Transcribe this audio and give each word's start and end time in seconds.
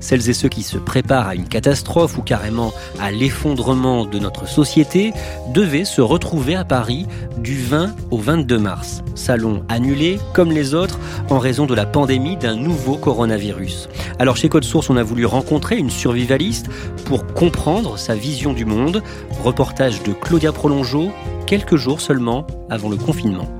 celles 0.00 0.28
et 0.28 0.32
ceux 0.32 0.48
qui 0.48 0.62
se 0.62 0.78
préparent 0.78 1.28
à 1.28 1.34
une 1.34 1.48
catastrophe 1.48 2.18
ou 2.18 2.22
carrément 2.22 2.72
à 2.98 3.10
l'effondrement 3.10 4.04
de 4.04 4.18
notre 4.18 4.48
société, 4.48 5.12
devaient 5.54 5.84
se 5.84 6.00
retrouver 6.00 6.54
à 6.54 6.64
Paris 6.64 7.06
du 7.38 7.60
20 7.60 7.94
au 8.10 8.18
22 8.18 8.58
mars. 8.58 9.02
Salon 9.14 9.62
annulé, 9.68 10.18
comme 10.32 10.50
les 10.50 10.74
autres, 10.74 10.98
en 11.28 11.38
raison 11.38 11.66
de 11.66 11.74
la 11.74 11.86
pandémie 11.86 12.36
d'un 12.36 12.56
nouveau 12.56 12.96
coronavirus. 12.96 13.88
Alors 14.18 14.36
chez 14.36 14.48
Code 14.48 14.64
Source, 14.64 14.90
on 14.90 14.96
a 14.96 15.02
voulu 15.02 15.26
rencontrer 15.26 15.76
une 15.76 15.90
survivaliste 15.90 16.66
pour 17.04 17.26
comprendre 17.26 17.98
sa 17.98 18.14
vision 18.14 18.52
du 18.52 18.64
monde. 18.64 19.02
Reportage 19.42 20.02
de 20.02 20.12
Claudia 20.12 20.52
Prolongeau, 20.52 21.10
quelques 21.46 21.76
jours 21.76 22.00
seulement 22.00 22.46
avant 22.70 22.88
le 22.88 22.96
confinement. 22.96 23.59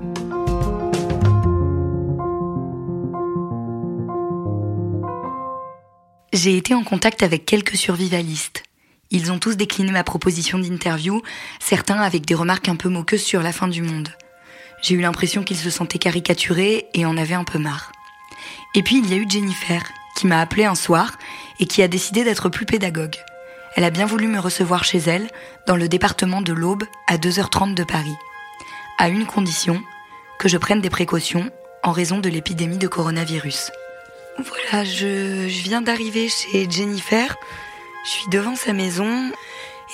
J'ai 6.32 6.56
été 6.56 6.74
en 6.74 6.84
contact 6.84 7.24
avec 7.24 7.44
quelques 7.44 7.74
survivalistes. 7.74 8.62
Ils 9.10 9.32
ont 9.32 9.40
tous 9.40 9.56
décliné 9.56 9.90
ma 9.90 10.04
proposition 10.04 10.60
d'interview, 10.60 11.22
certains 11.58 11.98
avec 11.98 12.24
des 12.24 12.36
remarques 12.36 12.68
un 12.68 12.76
peu 12.76 12.88
moqueuses 12.88 13.24
sur 13.24 13.42
la 13.42 13.52
fin 13.52 13.66
du 13.66 13.82
monde. 13.82 14.10
J'ai 14.80 14.94
eu 14.94 15.00
l'impression 15.00 15.42
qu'ils 15.42 15.56
se 15.56 15.70
sentaient 15.70 15.98
caricaturés 15.98 16.86
et 16.94 17.04
en 17.04 17.16
avaient 17.16 17.34
un 17.34 17.42
peu 17.42 17.58
marre. 17.58 17.90
Et 18.76 18.84
puis 18.84 18.98
il 18.98 19.10
y 19.10 19.14
a 19.14 19.16
eu 19.16 19.28
Jennifer, 19.28 19.82
qui 20.16 20.28
m'a 20.28 20.40
appelé 20.40 20.64
un 20.64 20.76
soir 20.76 21.18
et 21.58 21.66
qui 21.66 21.82
a 21.82 21.88
décidé 21.88 22.22
d'être 22.22 22.48
plus 22.48 22.64
pédagogue. 22.64 23.16
Elle 23.74 23.84
a 23.84 23.90
bien 23.90 24.06
voulu 24.06 24.28
me 24.28 24.38
recevoir 24.38 24.84
chez 24.84 24.98
elle, 24.98 25.28
dans 25.66 25.76
le 25.76 25.88
département 25.88 26.42
de 26.42 26.52
l'Aube, 26.52 26.84
à 27.08 27.16
2h30 27.16 27.74
de 27.74 27.82
Paris. 27.82 28.16
À 28.98 29.08
une 29.08 29.26
condition, 29.26 29.82
que 30.38 30.48
je 30.48 30.58
prenne 30.58 30.80
des 30.80 30.90
précautions 30.90 31.50
en 31.82 31.90
raison 31.90 32.18
de 32.18 32.28
l'épidémie 32.28 32.78
de 32.78 32.86
coronavirus. 32.88 33.72
Voilà, 34.44 34.84
je, 34.84 35.48
je 35.48 35.62
viens 35.62 35.82
d'arriver 35.82 36.28
chez 36.28 36.68
Jennifer. 36.70 37.36
Je 38.04 38.10
suis 38.10 38.28
devant 38.30 38.56
sa 38.56 38.72
maison. 38.72 39.30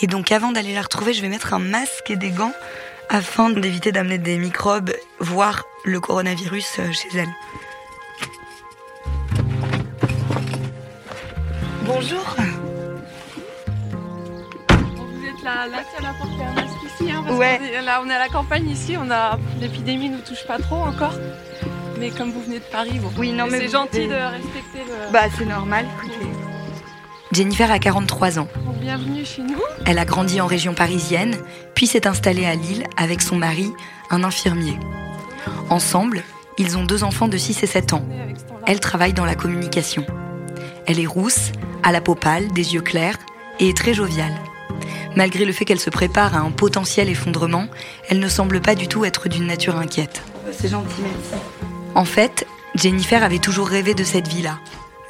Et 0.02 0.06
donc 0.06 0.30
avant 0.30 0.52
d'aller 0.52 0.74
la 0.74 0.82
retrouver, 0.82 1.12
je 1.14 1.22
vais 1.22 1.28
mettre 1.28 1.54
un 1.54 1.58
masque 1.58 2.10
et 2.10 2.16
des 2.16 2.30
gants 2.30 2.52
afin 3.08 3.50
d'éviter 3.50 3.92
d'amener 3.92 4.18
des 4.18 4.36
microbes, 4.36 4.92
voire 5.20 5.64
le 5.84 6.00
coronavirus 6.00 6.66
euh, 6.80 6.92
chez 6.92 7.08
elle. 7.18 7.28
Bonjour. 11.84 12.24
Vous 14.68 15.26
êtes 15.26 15.42
la, 15.44 15.66
la 15.68 15.78
seule 15.78 16.04
à 16.06 16.12
porter 16.18 16.44
un 16.44 16.52
masque 16.52 16.74
ici, 16.84 17.10
hein, 17.12 17.22
parce 17.26 17.38
Ouais. 17.38 17.58
qu'on 17.58 17.64
est- 17.64 17.82
là 17.82 18.02
on 18.04 18.10
est 18.10 18.14
à 18.14 18.18
la 18.18 18.28
campagne 18.28 18.68
ici, 18.68 18.96
on 18.98 19.10
a 19.10 19.38
l'épidémie 19.60 20.10
nous 20.10 20.20
touche 20.20 20.44
pas 20.46 20.58
trop 20.58 20.76
encore. 20.76 21.14
Mais 21.98 22.10
comme 22.10 22.30
vous 22.30 22.42
venez 22.42 22.58
de 22.58 22.64
Paris, 22.64 22.98
bon. 23.00 23.10
Oui, 23.18 23.32
non, 23.32 23.46
mais 23.50 23.58
c'est 23.58 23.66
vous 23.66 23.72
gentil 23.72 24.06
de 24.06 24.14
respecter 24.14 24.84
le. 24.86 25.12
Bah 25.12 25.24
c'est 25.36 25.46
normal, 25.46 25.86
écoutez. 25.96 26.26
Jennifer 27.32 27.70
a 27.70 27.78
43 27.78 28.38
ans. 28.38 28.48
Bienvenue 28.80 29.24
chez 29.24 29.42
nous. 29.42 29.60
Elle 29.86 29.98
a 29.98 30.04
grandi 30.04 30.40
en 30.40 30.46
région 30.46 30.74
parisienne, 30.74 31.36
puis 31.74 31.86
s'est 31.86 32.06
installée 32.06 32.46
à 32.46 32.54
Lille 32.54 32.84
avec 32.96 33.22
son 33.22 33.36
mari, 33.36 33.72
un 34.10 34.24
infirmier. 34.24 34.78
Ensemble, 35.70 36.22
ils 36.58 36.76
ont 36.76 36.84
deux 36.84 37.02
enfants 37.02 37.28
de 37.28 37.36
6 37.36 37.62
et 37.62 37.66
7 37.66 37.94
ans. 37.94 38.06
Elle 38.66 38.80
travaille 38.80 39.12
dans 39.12 39.24
la 39.24 39.34
communication. 39.34 40.04
Elle 40.86 41.00
est 41.00 41.06
rousse, 41.06 41.52
a 41.82 41.92
la 41.92 42.00
peau 42.00 42.14
pâle, 42.14 42.48
des 42.52 42.74
yeux 42.74 42.82
clairs 42.82 43.18
et 43.58 43.70
est 43.70 43.76
très 43.76 43.94
joviale. 43.94 44.34
Malgré 45.16 45.44
le 45.44 45.52
fait 45.52 45.64
qu'elle 45.64 45.80
se 45.80 45.90
prépare 45.90 46.34
à 46.34 46.40
un 46.40 46.50
potentiel 46.50 47.08
effondrement, 47.08 47.68
elle 48.08 48.20
ne 48.20 48.28
semble 48.28 48.60
pas 48.60 48.74
du 48.74 48.86
tout 48.86 49.04
être 49.04 49.28
d'une 49.28 49.46
nature 49.46 49.76
inquiète. 49.76 50.22
C'est 50.52 50.68
gentil, 50.68 51.02
merci. 51.02 51.42
En 51.96 52.04
fait, 52.04 52.46
Jennifer 52.74 53.22
avait 53.22 53.38
toujours 53.38 53.68
rêvé 53.68 53.94
de 53.94 54.04
cette 54.04 54.28
vie-là, 54.28 54.58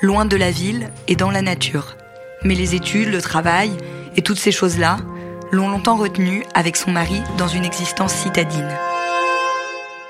loin 0.03 0.25
de 0.25 0.37
la 0.37 0.53
ville 0.53 0.93
et 1.09 1.17
dans 1.17 1.33
la 1.33 1.43
nature. 1.43 1.97
Mais 2.45 2.55
les 2.55 2.77
études, 2.77 3.09
le 3.09 3.21
travail 3.21 3.77
et 4.15 4.23
toutes 4.23 4.39
ces 4.39 4.53
choses-là 4.53 4.99
l'ont 5.51 5.69
longtemps 5.69 5.97
retenue 5.97 6.45
avec 6.55 6.77
son 6.77 6.93
mari 6.93 7.21
dans 7.39 7.49
une 7.49 7.65
existence 7.65 8.15
citadine. 8.15 8.73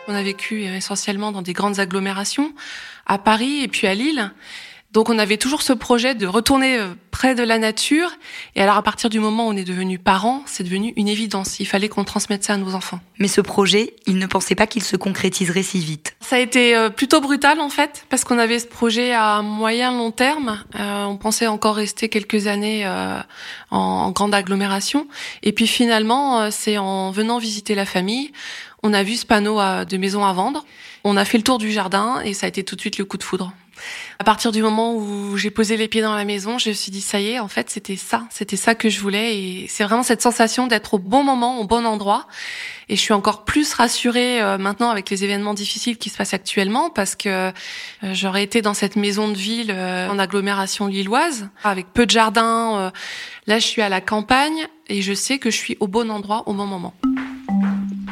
On 0.07 0.15
a 0.15 0.23
vécu 0.23 0.65
essentiellement 0.65 1.33
dans 1.33 1.41
des 1.41 1.55
grandes 1.55 1.81
agglomérations, 1.81 2.53
à 3.07 3.17
Paris 3.17 3.63
et 3.63 3.69
puis 3.69 3.87
à 3.87 3.95
Lille. 3.95 4.31
Donc 4.93 5.11
on 5.11 5.19
avait 5.19 5.37
toujours 5.37 5.63
ce 5.63 5.73
projet 5.73 6.15
de 6.15 6.27
retourner 6.27 6.79
euh, 6.79 6.89
près 7.17 7.35
de 7.35 7.43
la 7.43 7.59
nature. 7.59 8.11
Et 8.57 8.63
alors 8.63 8.77
à 8.77 8.83
partir 8.83 9.09
du 9.09 9.21
moment 9.21 9.47
où 9.47 9.51
on 9.51 9.57
est 9.57 9.65
devenu 9.65 9.99
parents, 9.99 10.43
c'est 10.45 10.65
devenu 10.65 10.93
une 10.97 11.09
évidence. 11.09 11.61
Il 11.61 11.65
fallait 11.65 11.89
qu'on 11.89 12.05
transmette 12.05 12.45
ça 12.45 12.53
à 12.53 12.57
nos 12.59 12.75
enfants. 12.75 13.01
Mais 13.19 13.29
ce 13.29 13.41
projet, 13.41 13.95
il 14.07 14.19
ne 14.19 14.27
pensait 14.27 14.55
pas 14.55 14.67
qu'il 14.67 14.83
se 14.83 14.97
concrétiserait 14.97 15.63
si 15.63 15.79
vite. 15.79 16.15
Ça 16.21 16.37
a 16.37 16.39
été 16.41 16.77
euh, 16.77 16.91
plutôt 16.91 17.23
brutal 17.23 17.61
en 17.61 17.71
fait, 17.71 18.05
parce 18.11 18.25
qu'on 18.25 18.39
avait 18.39 18.59
ce 18.59 18.67
projet 18.67 19.15
à 19.15 19.41
moyen 19.41 19.93
long 19.93 20.11
terme. 20.11 20.63
Euh, 20.79 21.05
on 21.05 21.17
pensait 21.17 21.47
encore 21.47 21.77
rester 21.77 22.11
quelques 22.11 22.49
années 22.49 22.87
euh, 22.87 23.19
en, 23.71 23.79
en 23.79 24.11
grande 24.11 24.35
agglomération. 24.35 25.09
Et 25.43 25.53
puis 25.53 25.67
finalement, 25.67 26.51
c'est 26.51 26.77
en 26.77 27.11
venant 27.13 27.39
visiter 27.39 27.75
la 27.75 27.87
famille, 27.87 28.31
on 28.83 28.93
a 28.93 29.03
vu 29.03 29.17
ce 29.17 29.25
panneau 29.25 29.59
de 29.85 29.97
maison 29.97 30.25
à 30.25 30.35
vendre. 30.35 30.67
On 31.03 31.17
a 31.17 31.25
fait 31.25 31.39
le 31.39 31.45
tour 31.45 31.59
du 31.59 31.73
jardin 31.73 32.21
et 32.25 32.35
ça 32.35 32.47
a 32.47 32.49
été 32.49 32.63
tout 32.63 32.77
de 32.77 32.81
suite 32.81 32.99
le 32.99 33.05
coup 33.05 33.17
de 33.17 33.23
foudre. 33.23 33.53
À 34.19 34.25
partir 34.25 34.53
du 34.53 34.63
moment 34.63 34.95
où 34.95 35.37
j'ai 35.37 35.51
posé 35.51 35.77
les 35.77 35.89
pieds 35.89 36.03
dans 36.03 36.15
la 36.15 36.25
maison, 36.25 36.59
je 36.59 36.71
me 36.71 36.75
suis 36.75 36.91
dit 36.91 37.01
ça 37.01 37.21
y 37.21 37.29
est, 37.29 37.39
en 37.39 37.49
fait, 37.49 37.71
c'était 37.71 37.97
ça, 37.97 38.27
c'était 38.31 38.57
ça 38.57 38.75
que 38.75 38.89
je 38.89 39.01
voulais 39.01 39.39
et 39.39 39.67
c'est 39.69 39.85
vraiment 39.85 40.03
cette 40.03 40.23
sensation 40.23 40.67
d'être 40.67 40.95
au 40.95 40.99
bon 40.99 41.23
moment, 41.23 41.61
au 41.61 41.65
bon 41.65 41.85
endroit. 41.85 42.27
Et 42.89 42.97
je 42.97 43.01
suis 43.01 43.13
encore 43.13 43.45
plus 43.45 43.75
rassurée 43.75 44.41
euh, 44.41 44.59
maintenant 44.59 44.91
avec 44.91 45.11
les 45.11 45.25
événements 45.25 45.55
difficiles 45.55 45.99
qui 45.99 46.09
se 46.09 46.17
passent 46.17 46.35
actuellement 46.35 46.89
parce 46.91 47.17
que 47.17 47.29
euh, 47.29 47.53
j'aurais 48.13 48.45
été 48.45 48.63
dans 48.63 48.75
cette 48.75 48.97
maison 48.97 49.29
de 49.29 49.37
ville 49.37 49.73
euh, 49.75 50.09
en 50.09 50.19
agglomération 50.19 50.87
lilloise 50.87 51.49
avec 51.65 51.93
peu 51.93 52.07
de 52.07 52.11
jardins. 52.11 52.79
euh, 52.79 52.91
là, 53.47 53.59
je 53.59 53.67
suis 53.67 53.83
à 53.83 53.89
la 53.89 54.01
campagne 54.01 54.67
et 54.89 55.03
je 55.03 55.15
sais 55.15 55.39
que 55.39 55.51
je 55.51 55.57
suis 55.57 55.77
au 55.81 55.89
bon 55.89 56.11
endroit 56.11 56.45
au 56.47 56.55
bon 56.55 56.67
moment. 56.67 56.95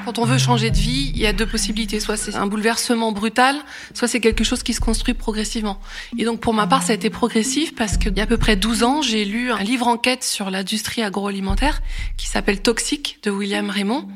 Quand 0.05 0.19
on 0.19 0.27
veut 0.27 0.37
changer 0.37 0.71
de 0.71 0.77
vie, 0.77 1.13
il 1.15 1.19
y 1.19 1.27
a 1.27 1.33
deux 1.33 1.47
possibilités. 1.47 1.99
Soit 1.99 2.19
c'est 2.19 2.35
un 2.35 2.47
bouleversement 2.47 3.11
brutal, 3.11 3.57
soit 3.95 4.07
c'est 4.07 4.21
quelque 4.21 4.45
chose 4.45 4.63
qui 4.63 4.75
se 4.75 4.81
construit 4.81 5.15
progressivement. 5.15 5.81
Et 6.19 6.25
donc 6.25 6.41
pour 6.41 6.53
ma 6.53 6.67
part, 6.67 6.83
ça 6.83 6.93
a 6.93 6.95
été 6.95 7.09
progressif 7.09 7.75
parce 7.75 7.97
qu'il 7.97 8.15
y 8.15 8.21
a 8.21 8.25
à 8.25 8.27
peu 8.27 8.37
près 8.37 8.57
12 8.57 8.83
ans, 8.83 9.01
j'ai 9.01 9.25
lu 9.25 9.51
un 9.51 9.63
livre 9.63 9.87
enquête 9.87 10.23
sur 10.23 10.51
l'industrie 10.51 11.03
agroalimentaire 11.03 11.81
qui 12.19 12.27
s'appelle 12.27 12.61
Toxique 12.61 13.19
de 13.23 13.31
William 13.31 13.71
Raymond. 13.71 14.07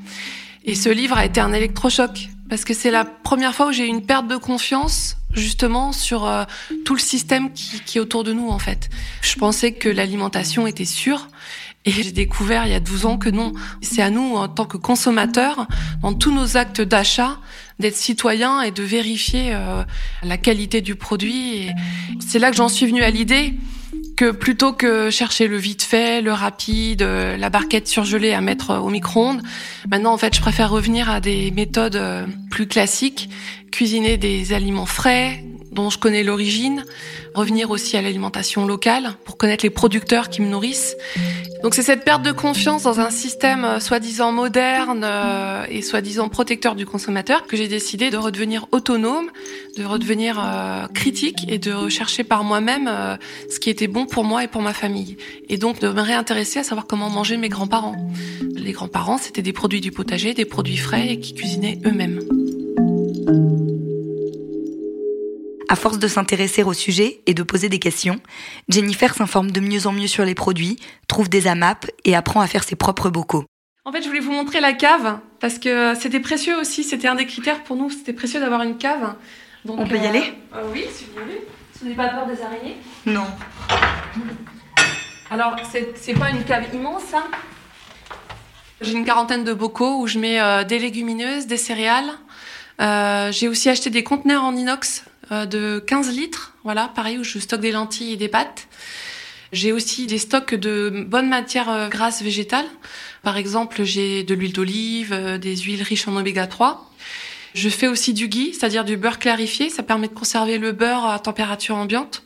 Et 0.67 0.75
ce 0.75 0.91
livre 0.91 1.17
a 1.17 1.25
été 1.25 1.41
un 1.41 1.55
électrochoc 1.55 2.29
parce 2.51 2.65
que 2.65 2.75
c'est 2.75 2.91
la 2.91 3.07
première 3.07 3.55
fois 3.55 3.69
où 3.69 3.73
j'ai 3.73 3.85
eu 3.85 3.89
une 3.89 4.05
perte 4.05 4.29
de 4.29 4.37
confiance 4.37 5.17
justement 5.33 5.93
sur 5.93 6.27
euh, 6.27 6.45
tout 6.85 6.95
le 6.95 7.01
système 7.01 7.53
qui, 7.53 7.81
qui 7.81 7.99
est 7.99 8.01
autour 8.01 8.25
de 8.25 8.33
nous 8.35 8.49
en 8.49 8.59
fait. 8.59 8.91
Je 9.23 9.37
pensais 9.37 9.73
que 9.73 9.89
l'alimentation 9.89 10.67
était 10.67 10.85
sûre 10.85 11.29
et 11.85 11.91
j'ai 11.91 12.13
découvert 12.13 12.67
il 12.67 12.73
y 12.73 12.75
a 12.75 12.81
12 12.81 13.07
ans 13.07 13.19
que 13.19 13.29
non, 13.29 13.53
c'est 13.81 14.03
à 14.03 14.11
nous 14.11 14.37
en 14.37 14.49
tant 14.49 14.67
que 14.67 14.77
consommateurs, 14.77 15.67
dans 16.03 16.13
tous 16.13 16.33
nos 16.33 16.57
actes 16.57 16.81
d'achat, 16.81 17.39
d'être 17.79 17.97
citoyen 17.97 18.61
et 18.63 18.71
de 18.71 18.83
vérifier 18.83 19.55
euh, 19.55 19.85
la 20.23 20.37
qualité 20.37 20.81
du 20.81 20.97
produit. 20.97 21.69
C'est 22.21 22.39
là 22.39 22.51
que 22.51 22.57
j'en 22.57 22.69
suis 22.69 22.87
venue 22.87 23.03
à 23.03 23.11
l'idée 23.11 23.55
que 24.17 24.33
plutôt 24.33 24.73
que 24.73 25.11
chercher 25.11 25.47
le 25.47 25.57
vite 25.57 25.83
fait, 25.83 26.21
le 26.21 26.33
rapide, 26.33 27.03
euh, 27.03 27.37
la 27.37 27.51
barquette 27.51 27.87
surgelée 27.87 28.33
à 28.33 28.41
mettre 28.41 28.75
au 28.81 28.91
micro-ondes, 28.91 29.43
maintenant 29.89 30.13
en 30.13 30.19
fait 30.19 30.35
je 30.35 30.41
préfère 30.41 30.71
revenir 30.71 31.09
à 31.09 31.21
des 31.21 31.53
méthodes 31.53 31.97
euh, 31.97 32.27
plus 32.51 32.67
classiques, 32.67 33.31
cuisiner 33.71 34.17
des 34.17 34.53
aliments 34.53 34.87
frais, 34.87 35.45
dont 35.71 35.91
je 35.91 35.99
connais 35.99 36.25
l'origine, 36.25 36.85
revenir 37.35 37.71
aussi 37.71 37.97
à 37.97 38.03
l'alimentation 38.03 38.67
locale 38.67 39.15
pour 39.25 39.37
connaître 39.37 39.65
les 39.65 39.71
producteurs 39.71 40.29
qui 40.29 40.43
me 40.43 40.49
nourrissent. 40.49 40.97
Donc 41.63 41.75
c'est 41.75 41.83
cette 41.83 42.05
perte 42.05 42.23
de 42.23 42.31
confiance 42.31 42.85
dans 42.85 43.01
un 43.01 43.11
système 43.11 43.65
euh, 43.65 43.81
soi-disant 43.81 44.31
moderne 44.31 45.03
euh, 45.05 45.65
et 45.69 45.83
soi-disant 45.83 46.29
protecteur 46.29 46.77
du 46.77 46.87
consommateur 46.87 47.47
que 47.47 47.57
j'ai 47.57 47.67
décidé 47.67 48.11
de 48.11 48.17
redevenir 48.17 48.67
autonome, 48.71 49.29
de 49.77 49.85
redevenir 49.85 50.41
euh, 50.41 50.87
critique 50.95 51.47
et 51.49 51.59
de 51.59 51.73
rechercher 51.73 52.23
par 52.23 52.45
moi-même 52.45 52.91
ce 53.51 53.59
qui 53.59 53.71
était 53.71 53.89
bon 53.89 54.07
pour 54.07 54.25
moi 54.25 54.45
et 54.45 54.49
pour 54.49 54.63
ma 54.63 54.73
famille. 54.73 55.17
Et 55.49 55.57
donc 55.57 55.81
de 55.81 55.89
me 55.89 56.01
réintéresser 56.01 56.61
à 56.61 56.65
savoir 56.65 56.87
comment 56.87 57.11
manger 57.11 57.37
mes 57.37 57.49
grands-parents. 57.49 57.97
Les 58.57 58.73
grands-parents, 58.73 59.19
c'était 59.19 59.43
des 59.43 59.53
produits 59.53 59.81
du 59.81 59.91
potager, 59.91 60.35
des 60.35 60.45
produits 60.45 60.77
frais 60.77 61.09
et 61.09 61.21
qui 61.21 61.35
cuisinaient 61.35 61.79
eux-mêmes. 61.85 62.21
À 65.71 65.77
force 65.77 65.99
de 65.99 66.09
s'intéresser 66.09 66.63
au 66.63 66.73
sujet 66.73 67.21
et 67.27 67.35
de 67.35 67.43
poser 67.43 67.69
des 67.69 67.79
questions, 67.79 68.21
Jennifer 68.71 69.15
s'informe 69.15 69.51
de 69.51 69.61
mieux 69.61 69.87
en 69.87 69.93
mieux 69.93 70.07
sur 70.07 70.25
les 70.25 70.35
produits, 70.35 70.79
trouve 71.09 71.29
des 71.29 71.47
AMAP 71.47 71.91
et 72.07 72.17
apprend 72.17 72.41
à 72.41 72.47
faire 72.47 72.65
ses 72.65 72.75
propres 72.75 73.11
bocaux. 73.11 73.45
En 73.85 73.93
fait, 73.93 74.03
je 74.03 74.09
voulais 74.09 74.21
vous 74.21 74.33
montrer 74.33 74.61
la 74.61 74.73
cave 74.73 75.19
parce 75.41 75.59
que 75.59 75.95
c'était 75.95 76.21
précieux 76.21 76.59
aussi. 76.59 76.85
C'était 76.85 77.09
un 77.09 77.17
des 77.17 77.27
critères 77.27 77.63
pour 77.65 77.77
nous. 77.77 77.91
C'était 77.91 78.15
précieux 78.15 78.41
d'avoir 78.41 78.63
une 78.63 78.79
cave. 78.79 79.15
Donc, 79.67 79.79
On 79.79 79.87
peut 79.87 79.97
y 79.97 80.07
aller 80.07 80.33
euh, 80.55 80.59
euh, 80.59 80.71
Oui, 80.73 80.87
si 80.91 81.05
vous 81.05 81.23
voulez. 81.23 81.47
Vous 81.79 81.85
n'avez 81.85 81.97
pas 81.97 82.09
peur 82.09 82.27
des 82.27 82.43
araignées 82.43 82.77
Non. 83.05 83.27
Alors, 85.31 85.57
c'est 85.71 86.15
pas 86.15 86.31
une 86.31 86.45
cave 86.45 86.65
immense. 86.75 87.15
Hein 87.15 87.25
J'ai 88.81 88.93
une 88.93 89.05
quarantaine 89.05 89.45
de 89.45 89.53
bocaux 89.53 90.01
où 90.01 90.07
je 90.07 90.19
mets 90.19 90.41
euh, 90.41 90.65
des 90.65 90.79
légumineuses, 90.79 91.47
des 91.47 91.59
céréales. 91.59 92.11
J'ai 93.33 93.49
aussi 93.49 93.69
acheté 93.69 93.91
des 93.91 94.03
conteneurs 94.03 94.45
en 94.45 94.57
inox 94.57 95.05
euh, 95.07 95.08
de 95.31 95.79
15 95.87 96.11
litres, 96.11 96.55
voilà, 96.65 96.89
pareil, 96.89 97.19
où 97.19 97.25
je 97.25 97.39
stocke 97.39 97.61
des 97.61 97.73
lentilles 97.73 98.13
et 98.13 98.17
des 98.17 98.29
pâtes. 98.29 98.69
J'ai 99.53 99.73
aussi 99.73 100.07
des 100.07 100.19
stocks 100.19 100.55
de 100.55 101.05
bonnes 101.07 101.29
matières 101.29 101.71
euh, 101.71 101.89
grasses 101.89 102.23
végétales. 102.23 102.67
Par 103.23 103.37
exemple, 103.37 103.83
j'ai 103.83 104.23
de 104.23 104.35
l'huile 104.35 104.53
d'olive, 104.53 105.13
euh, 105.13 105.39
des 105.39 105.57
huiles 105.57 105.83
riches 105.83 106.07
en 106.07 106.17
oméga 106.17 106.47
3. 106.47 106.91
Je 107.55 107.69
fais 107.71 107.89
aussi 107.89 108.13
du 108.13 108.29
ghee, 108.29 108.53
c'est-à-dire 108.53 108.85
du 108.85 108.97
beurre 108.97 109.19
clarifié. 109.19 109.71
Ça 109.71 109.83
permet 109.83 110.09
de 110.09 110.13
conserver 110.13 110.59
le 110.59 110.73
beurre 110.73 111.07
à 111.07 111.19
température 111.19 111.77
ambiante. 111.77 112.25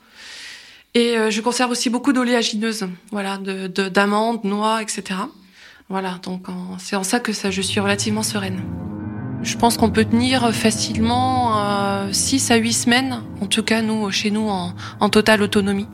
Et 0.94 1.14
je 1.30 1.40
conserve 1.40 1.70
aussi 1.70 1.88
beaucoup 1.88 2.12
d'oléagineuses, 2.12 2.86
voilà, 3.12 3.38
d'amandes, 3.38 4.42
de, 4.42 4.46
noix, 4.46 4.82
etc. 4.82 5.20
Voilà, 5.88 6.18
donc 6.22 6.44
c'est 6.78 6.96
en 6.96 7.02
ça 7.02 7.18
que 7.18 7.32
ça, 7.32 7.50
je 7.50 7.62
suis 7.62 7.80
relativement 7.80 8.22
sereine. 8.22 8.91
Je 9.42 9.56
pense 9.56 9.76
qu'on 9.76 9.90
peut 9.90 10.04
tenir 10.04 10.52
facilement 10.52 11.58
euh, 11.58 12.08
6 12.12 12.50
à 12.50 12.56
8 12.56 12.72
semaines, 12.72 13.22
en 13.40 13.46
tout 13.46 13.62
cas 13.62 13.82
nous, 13.82 14.10
chez 14.10 14.30
nous, 14.30 14.48
en, 14.48 14.72
en 15.00 15.08
totale 15.08 15.42
autonomie. 15.42 15.88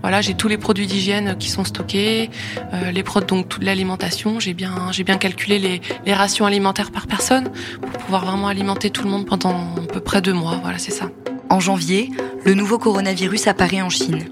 Voilà, 0.00 0.20
j'ai 0.20 0.34
tous 0.34 0.46
les 0.46 0.58
produits 0.58 0.86
d'hygiène 0.86 1.36
qui 1.38 1.48
sont 1.48 1.64
stockés, 1.64 2.30
euh, 2.72 2.92
les 2.92 3.02
donc 3.26 3.48
toute 3.48 3.64
l'alimentation. 3.64 4.38
J'ai 4.38 4.54
bien, 4.54 4.92
j'ai 4.92 5.02
bien 5.02 5.16
calculé 5.16 5.58
les, 5.58 5.80
les, 6.06 6.14
rations 6.14 6.46
alimentaires 6.46 6.92
par 6.92 7.06
personne 7.06 7.50
pour 7.80 7.90
pouvoir 8.04 8.24
vraiment 8.24 8.46
alimenter 8.46 8.90
tout 8.90 9.02
le 9.02 9.10
monde 9.10 9.26
pendant 9.26 9.50
à 9.50 9.92
peu 9.92 10.00
près 10.00 10.22
deux 10.22 10.32
mois. 10.32 10.60
Voilà, 10.62 10.78
c'est 10.78 10.92
ça. 10.92 11.10
En 11.50 11.58
janvier, 11.58 12.10
le 12.44 12.54
nouveau 12.54 12.78
coronavirus 12.78 13.48
apparaît 13.48 13.82
en 13.82 13.90
Chine. 13.90 14.26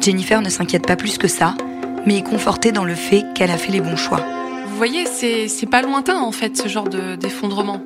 Jennifer 0.00 0.42
ne 0.42 0.50
s'inquiète 0.50 0.86
pas 0.86 0.96
plus 0.96 1.16
que 1.16 1.28
ça, 1.28 1.54
mais 2.06 2.18
est 2.18 2.22
confortée 2.22 2.72
dans 2.72 2.84
le 2.84 2.94
fait 2.94 3.24
qu'elle 3.34 3.50
a 3.50 3.58
fait 3.58 3.72
les 3.72 3.80
bons 3.80 3.96
choix. 3.96 4.20
Vous 4.66 4.76
voyez, 4.76 5.06
c'est, 5.06 5.48
c'est 5.48 5.66
pas 5.66 5.80
lointain 5.80 6.20
en 6.20 6.32
fait 6.32 6.56
ce 6.58 6.68
genre 6.68 6.88
de, 6.88 7.16
d'effondrement. 7.16 7.80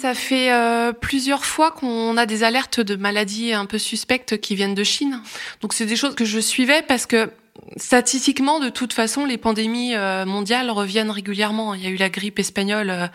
Ça 0.00 0.14
fait 0.14 0.52
euh, 0.52 0.92
plusieurs 0.92 1.44
fois 1.44 1.72
qu'on 1.72 2.16
a 2.16 2.24
des 2.24 2.44
alertes 2.44 2.78
de 2.78 2.94
maladies 2.94 3.52
un 3.52 3.66
peu 3.66 3.78
suspectes 3.78 4.40
qui 4.40 4.54
viennent 4.54 4.76
de 4.76 4.84
Chine. 4.84 5.20
Donc 5.60 5.72
c'est 5.72 5.86
des 5.86 5.96
choses 5.96 6.14
que 6.14 6.24
je 6.24 6.38
suivais 6.38 6.82
parce 6.86 7.04
que 7.04 7.30
Statistiquement, 7.76 8.60
de 8.60 8.68
toute 8.70 8.92
façon, 8.92 9.24
les 9.24 9.36
pandémies 9.36 9.94
euh, 9.94 10.24
mondiales 10.24 10.70
reviennent 10.70 11.10
régulièrement. 11.10 11.74
Il 11.74 11.82
y 11.82 11.86
a 11.86 11.90
eu 11.90 11.96
la 11.96 12.08
grippe 12.08 12.38
espagnole, 12.38 12.90
euh, 12.90 13.06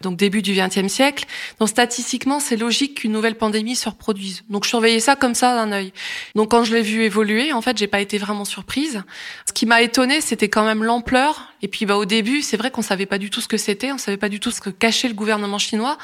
donc 0.00 0.16
début 0.16 0.42
du 0.42 0.54
XXe 0.54 0.88
siècle. 0.88 1.24
Donc 1.58 1.68
statistiquement, 1.68 2.38
c'est 2.38 2.56
logique 2.56 2.98
qu'une 2.98 3.12
nouvelle 3.12 3.36
pandémie 3.36 3.74
se 3.74 3.88
reproduise. 3.88 4.42
Donc 4.48 4.64
je 4.64 4.68
surveillais 4.68 5.00
ça 5.00 5.16
comme 5.16 5.34
ça 5.34 5.54
d'un 5.54 5.72
œil. 5.72 5.92
Donc 6.34 6.50
quand 6.50 6.64
je 6.64 6.74
l'ai 6.74 6.82
vu 6.82 7.02
évoluer, 7.02 7.52
en 7.52 7.62
fait, 7.62 7.78
j'ai 7.78 7.86
pas 7.86 8.00
été 8.00 8.18
vraiment 8.18 8.44
surprise. 8.44 9.02
Ce 9.46 9.52
qui 9.52 9.66
m'a 9.66 9.82
étonnée, 9.82 10.20
c'était 10.20 10.48
quand 10.48 10.64
même 10.64 10.84
l'ampleur. 10.84 11.52
Et 11.62 11.68
puis, 11.68 11.86
bah, 11.86 11.96
au 11.96 12.04
début, 12.04 12.42
c'est 12.42 12.56
vrai 12.56 12.70
qu'on 12.70 12.82
savait 12.82 13.06
pas 13.06 13.18
du 13.18 13.30
tout 13.30 13.40
ce 13.40 13.48
que 13.48 13.56
c'était, 13.56 13.92
on 13.92 13.98
savait 13.98 14.16
pas 14.16 14.28
du 14.28 14.40
tout 14.40 14.50
ce 14.50 14.60
que 14.60 14.70
cachait 14.70 15.08
le 15.08 15.14
gouvernement 15.14 15.58
chinois. 15.58 15.96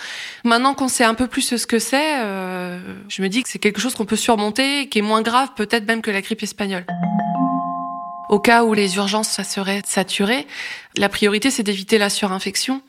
Maintenant 0.44 0.74
qu'on 0.74 0.88
sait 0.88 1.04
un 1.04 1.14
peu 1.14 1.26
plus 1.26 1.56
ce 1.56 1.66
que 1.66 1.78
c'est, 1.78 2.20
euh, 2.20 2.78
je 3.08 3.22
me 3.22 3.28
dis 3.28 3.42
que 3.42 3.48
c'est 3.48 3.58
quelque 3.58 3.80
chose 3.80 3.94
qu'on 3.94 4.06
peut 4.06 4.16
surmonter, 4.16 4.88
qui 4.88 4.98
est 5.00 5.02
moins 5.02 5.22
grave 5.22 5.50
peut-être 5.56 5.86
même 5.86 6.00
que 6.00 6.10
la 6.10 6.22
grippe 6.22 6.42
espagnole. 6.42 6.86
Au 8.28 8.38
cas 8.38 8.64
où 8.64 8.74
les 8.74 8.96
urgences 8.96 9.28
ça 9.28 9.44
serait 9.44 9.82
saturées, 9.86 10.46
la 10.96 11.08
priorité 11.08 11.50
c'est 11.50 11.62
d'éviter 11.62 11.96
la 11.96 12.10
surinfection. 12.10 12.82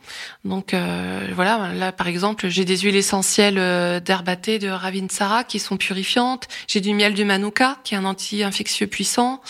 Donc 0.44 0.74
euh, 0.74 1.28
voilà, 1.34 1.74
là 1.74 1.92
par 1.92 2.08
exemple, 2.08 2.50
j'ai 2.50 2.66
des 2.66 2.78
huiles 2.78 2.96
essentielles 2.96 3.58
euh, 3.58 4.00
d'herbaté 4.00 4.60
de 4.60 4.68
Ravinsara 4.68 5.44
qui 5.44 5.60
sont 5.60 5.78
purifiantes, 5.78 6.48
j'ai 6.68 6.82
du 6.82 6.94
miel 6.94 7.14
du 7.14 7.24
manuka 7.24 7.78
qui 7.84 7.94
est 7.94 7.98
un 7.98 8.06
anti-infectieux 8.06 8.88
puissant. 8.88 9.42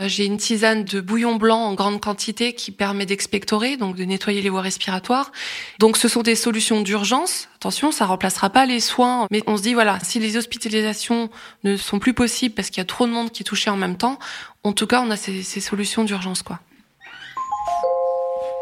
Euh, 0.00 0.08
j'ai 0.08 0.26
une 0.26 0.36
tisane 0.36 0.84
de 0.84 1.00
bouillon 1.00 1.36
blanc 1.36 1.58
en 1.58 1.74
grande 1.74 2.00
quantité 2.00 2.52
qui 2.52 2.70
permet 2.70 3.04
d'expectorer, 3.04 3.76
donc 3.76 3.96
de 3.96 4.04
nettoyer 4.04 4.40
les 4.42 4.48
voies 4.48 4.60
respiratoires. 4.60 5.32
Donc 5.80 5.96
ce 5.96 6.06
sont 6.08 6.22
des 6.22 6.36
solutions 6.36 6.80
d'urgence. 6.82 7.48
Attention, 7.56 7.90
ça 7.90 8.06
remplacera 8.06 8.50
pas 8.50 8.64
les 8.64 8.78
soins, 8.78 9.26
mais 9.32 9.42
on 9.48 9.56
se 9.56 9.62
dit 9.62 9.74
voilà, 9.74 9.98
si 10.04 10.20
les 10.20 10.36
hospitalisations 10.36 11.30
ne 11.64 11.76
sont 11.76 11.98
plus 11.98 12.14
possibles 12.14 12.54
parce 12.54 12.70
qu'il 12.70 12.78
y 12.78 12.82
a 12.82 12.84
trop 12.84 13.06
de 13.06 13.12
monde 13.12 13.32
qui 13.32 13.42
est 13.42 13.44
touché 13.44 13.70
en 13.70 13.76
même 13.76 13.96
temps, 13.96 14.18
en 14.64 14.72
tout 14.72 14.86
cas, 14.86 15.02
on 15.04 15.10
a 15.10 15.16
ces, 15.16 15.42
solutions 15.60 16.04
d'urgence 16.04 16.42
quoi. 16.42 16.60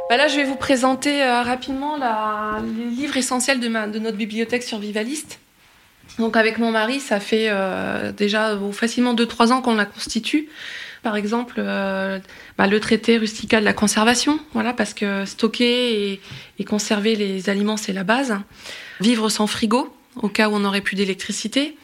Bah 0.08 0.16
là, 0.16 0.28
je 0.28 0.36
vais 0.36 0.44
vous 0.44 0.56
présenter 0.56 1.22
euh, 1.22 1.42
rapidement 1.42 1.96
les 1.96 2.90
livres 2.90 3.16
essentiels 3.16 3.58
de, 3.58 3.68
notre 3.68 4.16
bibliothèque 4.16 4.62
survivaliste. 4.62 5.40
Donc 6.20 6.36
avec 6.36 6.58
mon 6.58 6.70
mari, 6.70 7.00
ça 7.00 7.18
fait 7.18 7.46
euh, 7.48 8.12
déjà 8.12 8.56
facilement 8.72 9.14
2-3 9.14 9.52
ans 9.52 9.62
qu'on 9.62 9.74
la 9.74 9.84
constitue 9.84 10.48
par 11.06 11.14
exemple 11.14 11.54
euh, 11.58 12.18
bah, 12.58 12.66
le 12.66 12.80
traité 12.80 13.16
rustical 13.16 13.60
de 13.60 13.64
la 13.64 13.72
conservation, 13.72 14.40
voilà, 14.54 14.72
parce 14.72 14.92
que 14.92 15.24
stocker 15.24 16.20
et, 16.58 16.64
conserver 16.64 17.14
les 17.14 17.48
aliments, 17.48 17.76
c'est 17.76 17.92
la 17.92 18.02
base. 18.02 18.36
Vivre 18.98 19.28
sans 19.28 19.46
frigo, 19.46 19.94
au 20.16 20.28
cas 20.28 20.48
où 20.48 20.54
on 20.56 20.58
n'aurait 20.58 20.80
plus 20.80 20.96
d'électricité. 20.96 21.76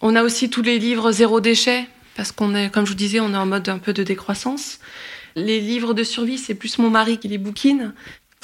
On 0.00 0.14
a 0.14 0.22
aussi 0.22 0.48
tous 0.48 0.62
les 0.62 0.78
livres 0.78 1.10
zéro 1.10 1.40
déchet, 1.40 1.88
parce 2.16 2.32
qu'on 2.32 2.54
est, 2.54 2.70
comme 2.70 2.84
je 2.84 2.90
vous 2.90 2.96
disais, 2.96 3.20
on 3.20 3.32
est 3.32 3.36
en 3.36 3.46
mode 3.46 3.68
un 3.68 3.78
peu 3.78 3.92
de 3.92 4.02
décroissance. 4.02 4.78
Les 5.34 5.60
livres 5.60 5.94
de 5.94 6.02
survie, 6.02 6.38
c'est 6.38 6.54
plus 6.54 6.78
mon 6.78 6.90
mari 6.90 7.18
qui 7.18 7.28
les 7.28 7.38
bouquine. 7.38 7.92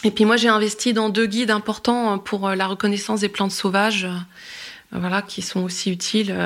Et 0.04 0.10
puis 0.10 0.24
moi, 0.24 0.36
j'ai 0.36 0.48
investi 0.48 0.92
dans 0.92 1.08
deux 1.08 1.26
guides 1.26 1.50
importants 1.50 2.18
pour 2.18 2.50
la 2.50 2.66
reconnaissance 2.66 3.20
des 3.20 3.28
plantes 3.28 3.52
sauvages 3.52 4.08
voilà, 4.92 5.22
qui 5.22 5.42
sont 5.42 5.60
aussi 5.60 5.90
utiles. 5.90 6.36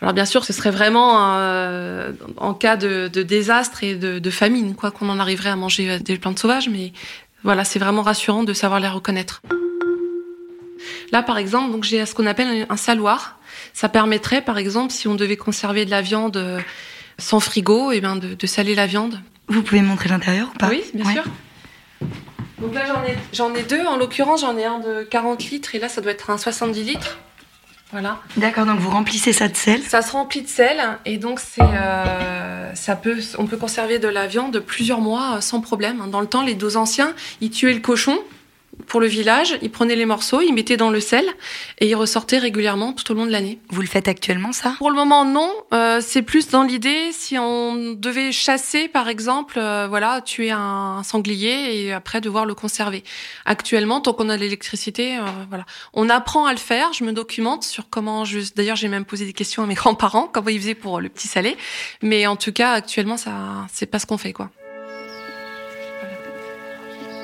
Alors 0.00 0.14
bien 0.14 0.24
sûr, 0.24 0.44
ce 0.44 0.52
serait 0.52 0.70
vraiment 0.70 1.36
euh, 1.36 2.12
en 2.36 2.54
cas 2.54 2.76
de, 2.76 3.08
désastre 3.08 3.84
et 3.84 3.94
de, 3.96 4.30
famine, 4.30 4.74
quoi, 4.74 4.90
qu'on 4.90 5.08
en 5.08 5.18
arriverait 5.18 5.50
à 5.50 5.56
manger 5.56 5.98
des 5.98 6.16
plantes 6.16 6.38
sauvages, 6.38 6.68
mais 6.68 6.92
voilà, 7.44 7.64
c'est 7.64 7.78
vraiment 7.78 8.02
rassurant 8.02 8.44
de 8.44 8.52
savoir 8.52 8.80
les 8.80 8.88
reconnaître. 8.88 9.42
Là, 11.10 11.22
par 11.22 11.38
exemple, 11.38 11.72
donc 11.72 11.84
j'ai 11.84 12.04
ce 12.06 12.14
qu'on 12.14 12.26
appelle 12.26 12.66
un 12.68 12.76
saloir. 12.76 13.38
Ça 13.72 13.88
permettrait, 13.88 14.42
par 14.42 14.58
exemple, 14.58 14.92
si 14.92 15.08
on 15.08 15.14
devait 15.14 15.36
conserver 15.36 15.84
de 15.84 15.90
la 15.90 16.02
viande 16.02 16.36
euh, 16.36 16.60
sans 17.18 17.40
frigo, 17.40 17.92
et 17.92 17.96
eh 17.96 18.00
bien 18.00 18.16
de, 18.16 18.46
saler 18.46 18.74
la 18.74 18.86
viande. 18.86 19.20
Vous 19.48 19.62
pouvez 19.62 19.82
montrer 19.82 20.08
l'intérieur 20.08 20.50
ou 20.54 20.58
pas 20.58 20.68
Oui, 20.68 20.82
bien 20.94 21.10
sûr. 21.10 21.24
Donc 22.60 22.74
là, 22.74 22.84
j'en 23.32 23.54
ai, 23.54 23.62
deux. 23.62 23.84
En 23.86 23.96
l'occurrence, 23.96 24.42
j'en 24.42 24.56
ai 24.56 24.64
un 24.64 24.78
de 24.78 25.02
40 25.02 25.50
litres 25.50 25.74
et 25.74 25.78
là, 25.78 25.88
ça 25.88 26.00
doit 26.00 26.12
être 26.12 26.30
un 26.30 26.38
70 26.38 26.84
litres. 26.84 27.18
Voilà. 27.90 28.20
D'accord, 28.38 28.64
donc 28.64 28.78
vous 28.78 28.88
remplissez 28.88 29.34
ça 29.34 29.48
de 29.48 29.56
sel 29.56 29.82
Ça 29.82 30.00
se 30.00 30.12
remplit 30.12 30.40
de 30.40 30.48
sel 30.48 30.80
et 31.04 31.18
donc 31.18 31.40
c'est, 31.40 31.60
euh, 31.60 32.74
ça 32.74 32.96
peut, 32.96 33.18
on 33.36 33.46
peut 33.46 33.58
conserver 33.58 33.98
de 33.98 34.08
la 34.08 34.26
viande 34.26 34.60
plusieurs 34.60 35.00
mois 35.00 35.34
euh, 35.36 35.40
sans 35.42 35.60
problème. 35.60 36.08
Dans 36.10 36.22
le 36.22 36.26
temps, 36.26 36.42
les 36.42 36.54
dos 36.54 36.78
anciens, 36.78 37.12
ils 37.42 37.50
tuaient 37.50 37.74
le 37.74 37.80
cochon 37.80 38.18
pour 38.86 39.00
le 39.00 39.06
village. 39.06 39.56
Il 39.62 39.70
prenait 39.70 39.96
les 39.96 40.06
morceaux, 40.06 40.40
il 40.40 40.52
mettait 40.52 40.76
dans 40.76 40.90
le 40.90 41.00
sel 41.00 41.24
et 41.78 41.88
il 41.88 41.94
ressortait 41.94 42.38
régulièrement 42.38 42.92
tout 42.92 43.10
au 43.12 43.14
long 43.14 43.26
de 43.26 43.30
l'année. 43.30 43.58
Vous 43.70 43.80
le 43.80 43.86
faites 43.86 44.08
actuellement, 44.08 44.52
ça? 44.52 44.74
Pour 44.78 44.90
le 44.90 44.96
moment, 44.96 45.24
non. 45.24 45.50
Euh, 45.72 46.00
c'est 46.02 46.22
plus 46.22 46.48
dans 46.48 46.62
l'idée 46.62 47.10
si 47.12 47.38
on 47.38 47.92
devait 47.92 48.32
chasser, 48.32 48.88
par 48.88 49.08
exemple, 49.08 49.58
euh, 49.58 49.86
voilà, 49.88 50.20
tuer 50.20 50.50
un, 50.50 51.02
sanglier 51.04 51.84
et 51.84 51.92
après 51.92 52.20
devoir 52.20 52.46
le 52.46 52.54
conserver. 52.54 53.02
Actuellement, 53.44 54.00
tant 54.00 54.12
qu'on 54.12 54.28
a 54.28 54.36
l'électricité, 54.36 55.18
euh, 55.18 55.22
voilà, 55.48 55.64
on 55.92 56.08
apprend 56.08 56.46
à 56.46 56.52
le 56.52 56.58
faire. 56.58 56.92
Je 56.92 57.04
me 57.04 57.12
documente 57.12 57.64
sur 57.64 57.88
comment. 57.88 58.24
Je... 58.24 58.40
D'ailleurs, 58.54 58.76
j'ai 58.76 58.88
même 58.88 59.04
posé 59.04 59.24
des 59.24 59.32
questions 59.32 59.62
à 59.62 59.66
mes 59.66 59.74
grands-parents 59.82 60.28
comment 60.32 60.48
ils 60.48 60.60
faisaient 60.60 60.74
pour 60.74 61.00
le 61.00 61.08
petit 61.08 61.28
salé. 61.28 61.56
Mais 62.02 62.26
en 62.26 62.36
tout 62.36 62.52
cas, 62.52 62.72
actuellement, 62.72 63.16
ça, 63.16 63.66
c'est 63.72 63.86
pas 63.86 63.98
ce 63.98 64.06
qu'on 64.06 64.18
fait, 64.18 64.32
quoi. 64.32 64.50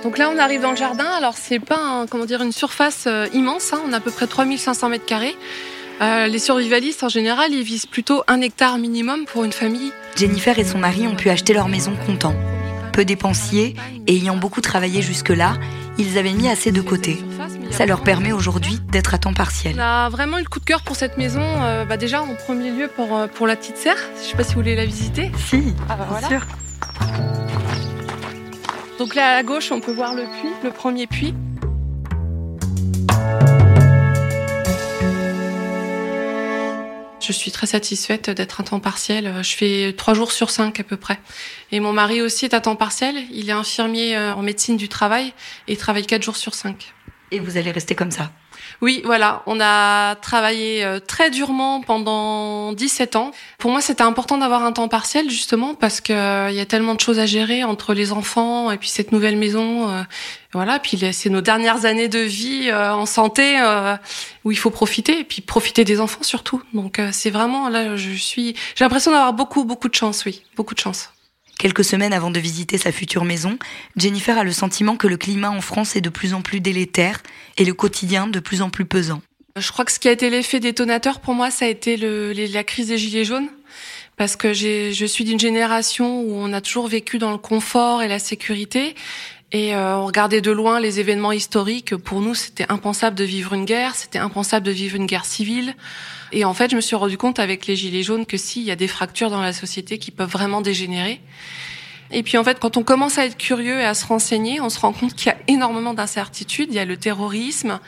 Donc 0.03 0.17
là, 0.19 0.31
on 0.33 0.39
arrive 0.39 0.61
dans 0.61 0.71
le 0.71 0.77
jardin. 0.77 1.07
Alors, 1.17 1.35
c'est 1.37 1.59
pas 1.59 2.07
comment 2.09 2.25
dire 2.25 2.43
une 2.43 2.53
surface 2.53 3.05
euh, 3.07 3.27
immense. 3.33 3.73
Hein. 3.73 3.81
On 3.87 3.93
a 3.93 3.97
à 3.97 4.01
peu 4.01 4.11
près 4.11 4.27
3500 4.27 4.89
mètres 4.89 5.07
carrés. 5.07 5.37
Euh, 6.01 6.29
les 6.29 6.39
survivalistes, 6.39 7.03
en 7.03 7.09
général, 7.09 7.53
ils 7.53 7.65
visent 7.65 7.87
plutôt 7.87 8.23
un 8.29 8.41
hectare 8.41 8.79
minimum 8.79 9.25
pour 9.25 9.45
une 9.45 9.53
famille. 9.53 9.93
Jennifer 10.17 10.57
et 10.59 10.65
son 10.65 10.79
mari 10.79 11.07
ont 11.09 11.17
pu 11.17 11.31
acheter 11.31 11.53
leur 11.53 11.69
maison 11.69 11.93
contents. 12.07 12.37
Peu 12.93 13.05
dépensiers 13.05 13.75
et 14.07 14.17
ayant 14.17 14.37
beaucoup 14.37 14.61
travaillé 14.61 15.03
jusque-là, 15.03 15.55
ils 15.99 16.17
avaient 16.19 16.33
mis 16.33 16.49
assez 16.49 16.71
de 16.71 16.81
côté. 16.81 17.19
Ça 17.71 17.85
leur 17.85 18.03
permet 18.03 18.33
aujourd'hui 18.33 18.79
d'être 18.91 19.15
à 19.15 19.19
temps 19.19 19.35
partiel. 19.35 19.75
On 19.77 19.81
a 19.81 20.09
vraiment 20.09 20.39
eu 20.39 20.43
le 20.43 20.49
coup 20.49 20.61
de 20.61 20.65
cœur 20.65 20.83
pour 20.83 20.95
cette 20.95 21.19
maison. 21.19 21.43
Euh, 21.43 21.85
bah 21.85 21.97
déjà, 21.97 22.23
en 22.23 22.35
premier 22.35 22.71
lieu, 22.71 22.89
pour, 22.89 23.29
pour 23.35 23.47
la 23.49 23.57
petite 23.57 23.77
serre. 23.77 23.99
Je 24.17 24.31
sais 24.31 24.37
pas 24.37 24.45
si 24.45 24.55
vous 24.55 24.61
voulez 24.61 24.77
la 24.77 24.87
visiter. 24.87 25.33
Si, 25.49 25.75
ah 25.89 25.97
bah 25.97 26.07
bien 26.21 26.29
sûr. 26.29 26.47
Donc 28.99 29.15
là 29.15 29.37
à 29.37 29.43
gauche, 29.45 29.71
on 29.71 29.81
peut 29.81 29.93
voir 29.93 30.13
le 30.13 30.25
puits, 30.25 30.53
le 30.65 30.71
premier 30.71 31.07
puits. 31.07 31.33
Je 37.21 37.33
suis 37.33 37.53
très 37.53 37.67
satisfaite 37.67 38.31
d'être 38.31 38.61
à 38.61 38.65
temps 38.65 38.81
partiel. 38.81 39.33
Je 39.43 39.55
fais 39.55 39.95
trois 39.97 40.15
jours 40.15 40.33
sur 40.33 40.51
cinq 40.51 40.81
à 40.81 40.83
peu 40.83 40.97
près. 40.97 41.21
Et 41.71 41.79
mon 41.79 41.93
mari 41.93 42.23
aussi 42.23 42.47
est 42.47 42.55
à 42.55 42.61
temps 42.61 42.75
partiel. 42.75 43.15
Il 43.31 43.51
est 43.51 43.53
infirmier 43.53 44.17
euh, 44.17 44.35
en 44.35 44.43
médecine 44.43 44.77
du 44.77 44.89
travail 44.89 45.27
et 45.69 45.75
il 45.75 45.77
travaille 45.77 46.07
quatre 46.07 46.23
jours 46.23 46.37
sur 46.37 46.55
cinq. 46.55 46.95
Et 47.31 47.39
vous 47.39 47.57
allez 47.57 47.71
rester 47.71 47.95
comme 47.95 48.11
ça? 48.11 48.33
Oui, 48.81 49.03
voilà, 49.05 49.43
on 49.47 49.59
a 49.61 50.15
travaillé 50.17 50.85
euh, 50.85 51.01
très 51.01 51.31
durement 51.31 51.81
pendant 51.81 52.73
17 52.73 53.17
ans. 53.17 53.33
Pour 53.59 53.73
moi, 53.73 53.81
c'était 53.81 54.03
important 54.03 54.39
d'avoir 54.39 54.63
un 54.63 54.71
temps 54.71 54.87
partiel 54.87 55.29
justement 55.31 55.75
parce 55.75 56.01
que 56.01 56.13
euh, 56.13 56.51
il 56.51 56.57
y 56.57 56.61
a 56.61 56.67
tellement 56.67 56.95
de 56.95 57.01
choses 57.01 57.19
à 57.19 57.27
gérer 57.27 57.65
entre 57.65 57.93
les 57.93 58.13
enfants 58.13 58.71
et 58.71 58.77
puis 58.77 58.89
cette 58.89 59.11
nouvelle 59.11 59.37
maison. 59.37 59.91
Euh, 59.91 60.03
voilà, 60.53 60.79
puis 60.79 60.99
c'est 61.13 61.29
nos 61.29 61.41
dernières 61.41 61.87
années 61.87 62.09
de 62.09 62.21
vie 62.21 62.73
en 62.73 63.05
santé 63.05 63.59
où 64.45 64.51
il 64.51 64.57
faut 64.57 64.71
profiter 64.71 65.21
et 65.21 65.25
puis 65.25 65.43
profiter 65.43 65.85
des 65.85 66.01
enfants 66.01 66.23
surtout. 66.23 66.63
Donc 66.73 67.03
c'est 67.13 67.29
vraiment 67.29 67.69
là, 67.69 67.97
je 67.97 68.13
suis, 68.13 68.57
j'ai 68.75 68.83
l'impression 68.83 69.11
d'avoir 69.11 69.35
beaucoup 69.35 69.65
beaucoup 69.65 69.91
de 69.91 69.95
chance, 69.95 70.25
oui, 70.25 70.43
beaucoup 70.57 70.75
de 70.75 70.81
chance. 70.81 71.11
Quelques 71.59 71.85
semaines 71.85 72.13
avant 72.13 72.31
de 72.31 72.39
visiter 72.39 72.79
sa 72.79 72.93
future 72.93 73.25
maison, 73.25 73.59
Jennifer 73.97 74.39
a 74.39 74.45
le 74.45 74.53
sentiment 74.53 74.97
que 74.97 75.09
le 75.09 75.17
climat 75.17 75.51
en 75.51 75.61
France 75.61 75.97
est 75.97 76.01
de 76.01 76.09
plus 76.09 76.33
en 76.33 76.41
plus 76.41 76.61
délétère 76.61 77.21
et 77.57 77.65
le 77.65 77.75
quotidien 77.75 78.29
de 78.29 78.39
plus 78.39 78.63
en 78.63 78.71
plus 78.71 78.85
pesant. 78.85 79.21
Je 79.57 79.73
crois 79.73 79.85
que 79.85 79.91
ce 79.91 79.99
qui 79.99 80.09
a 80.09 80.13
été 80.13 80.31
l'effet 80.31 80.61
détonateur 80.61 81.19
pour 81.19 81.35
moi, 81.35 81.51
ça 81.51 81.65
a 81.65 81.69
été 81.69 81.97
le, 81.97 82.33
la 82.33 82.63
crise 82.63 82.89
des 82.89 82.99
Gilets 82.99 83.25
jaunes. 83.25 83.49
Parce 84.17 84.35
que 84.35 84.53
je 84.53 85.07
suis 85.07 85.25
d'une 85.25 85.39
génération 85.39 86.23
où 86.23 86.33
on 86.35 86.53
a 86.53 86.61
toujours 86.61 86.89
vécu 86.89 87.19
dans 87.19 87.31
le 87.31 87.39
confort 87.39 88.03
et 88.03 88.09
la 88.09 88.19
sécurité. 88.19 88.95
Et 89.51 89.75
euh, 89.75 89.97
on 89.97 90.07
regardait 90.07 90.41
de 90.41 90.51
loin 90.51 90.79
les 90.79 91.01
événements 91.01 91.33
historiques. 91.33 91.97
Pour 91.97 92.21
nous, 92.21 92.35
c'était 92.35 92.67
impensable 92.69 93.17
de 93.17 93.25
vivre 93.25 93.55
une 93.55 93.65
guerre, 93.65 93.95
c'était 93.95 94.19
impensable 94.19 94.67
de 94.67 94.73
vivre 94.73 94.97
une 94.97 95.07
guerre 95.07 95.25
civile. 95.25 95.75
Et 96.33 96.45
en 96.45 96.55
fait, 96.55 96.71
je 96.71 96.77
me 96.77 96.81
suis 96.81 96.97
rendu 96.97 97.17
compte 97.17 97.39
avec 97.39 97.67
les 97.67 97.77
gilets 97.77 98.03
jaunes 98.03 98.27
que 98.27 98.37
si, 98.37 98.61
il 98.61 98.67
y 98.67 98.71
a 98.71 98.77
des 98.77 98.89
fractures 98.89 99.31
dans 99.31 99.41
la 99.41 99.53
société 99.53 99.99
qui 99.99 100.11
peuvent 100.11 100.31
vraiment 100.31 100.61
dégénérer. 100.61 101.21
Et 102.11 102.23
puis 102.23 102.39
en 102.39 102.45
fait, 102.45 102.59
quand 102.59 102.77
on 102.77 102.83
commence 102.83 103.19
à 103.19 103.27
être 103.27 103.37
curieux 103.37 103.81
et 103.81 103.85
à 103.85 103.95
se 103.95 104.07
renseigner, 104.07 104.61
on 104.61 104.71
se 104.71 104.81
rend 104.81 104.93
compte 104.93 105.15
qu'il 105.15 105.27
y 105.27 105.35
a 105.35 105.39
énormément 105.47 105.95
d'incertitudes. 105.95 106.69
Il 106.71 106.77
y 106.77 106.79
a 106.79 106.85
le 106.85 106.97
terrorisme, 106.97 107.81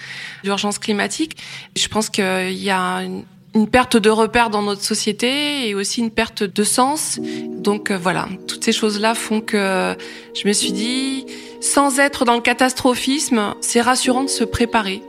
l'urgence 0.45 0.79
climatique. 0.79 1.37
Je 1.77 1.89
pense 1.89 2.11
qu'il 2.11 2.53
y 2.53 2.71
a 2.71 3.03
une, 3.03 3.25
perte 3.71 3.97
de 3.97 4.11
repères 4.11 4.51
dans 4.51 4.63
notre 4.63 4.83
société 4.83 5.69
et 5.69 5.75
aussi 5.75 6.01
une 6.01 6.11
perte 6.11 6.43
de 6.43 6.65
sens. 6.65 7.19
Donc 7.49 7.91
euh, 7.91 7.99
voilà, 7.99 8.29
toutes 8.47 8.63
ces 8.63 8.73
choses-là 8.73 9.15
font 9.15 9.41
que 9.41 9.97
je 10.35 10.47
me 10.47 10.53
suis 10.53 10.73
dit, 10.73 11.27
sans 11.61 11.99
être 11.99 12.25
dans 12.25 12.35
le 12.35 12.43
catastrophisme, 12.43 13.55
c'est 13.61 13.81
rassurant 13.81 14.23
de 14.23 14.29
se 14.29 14.45
préparer. 14.45 15.03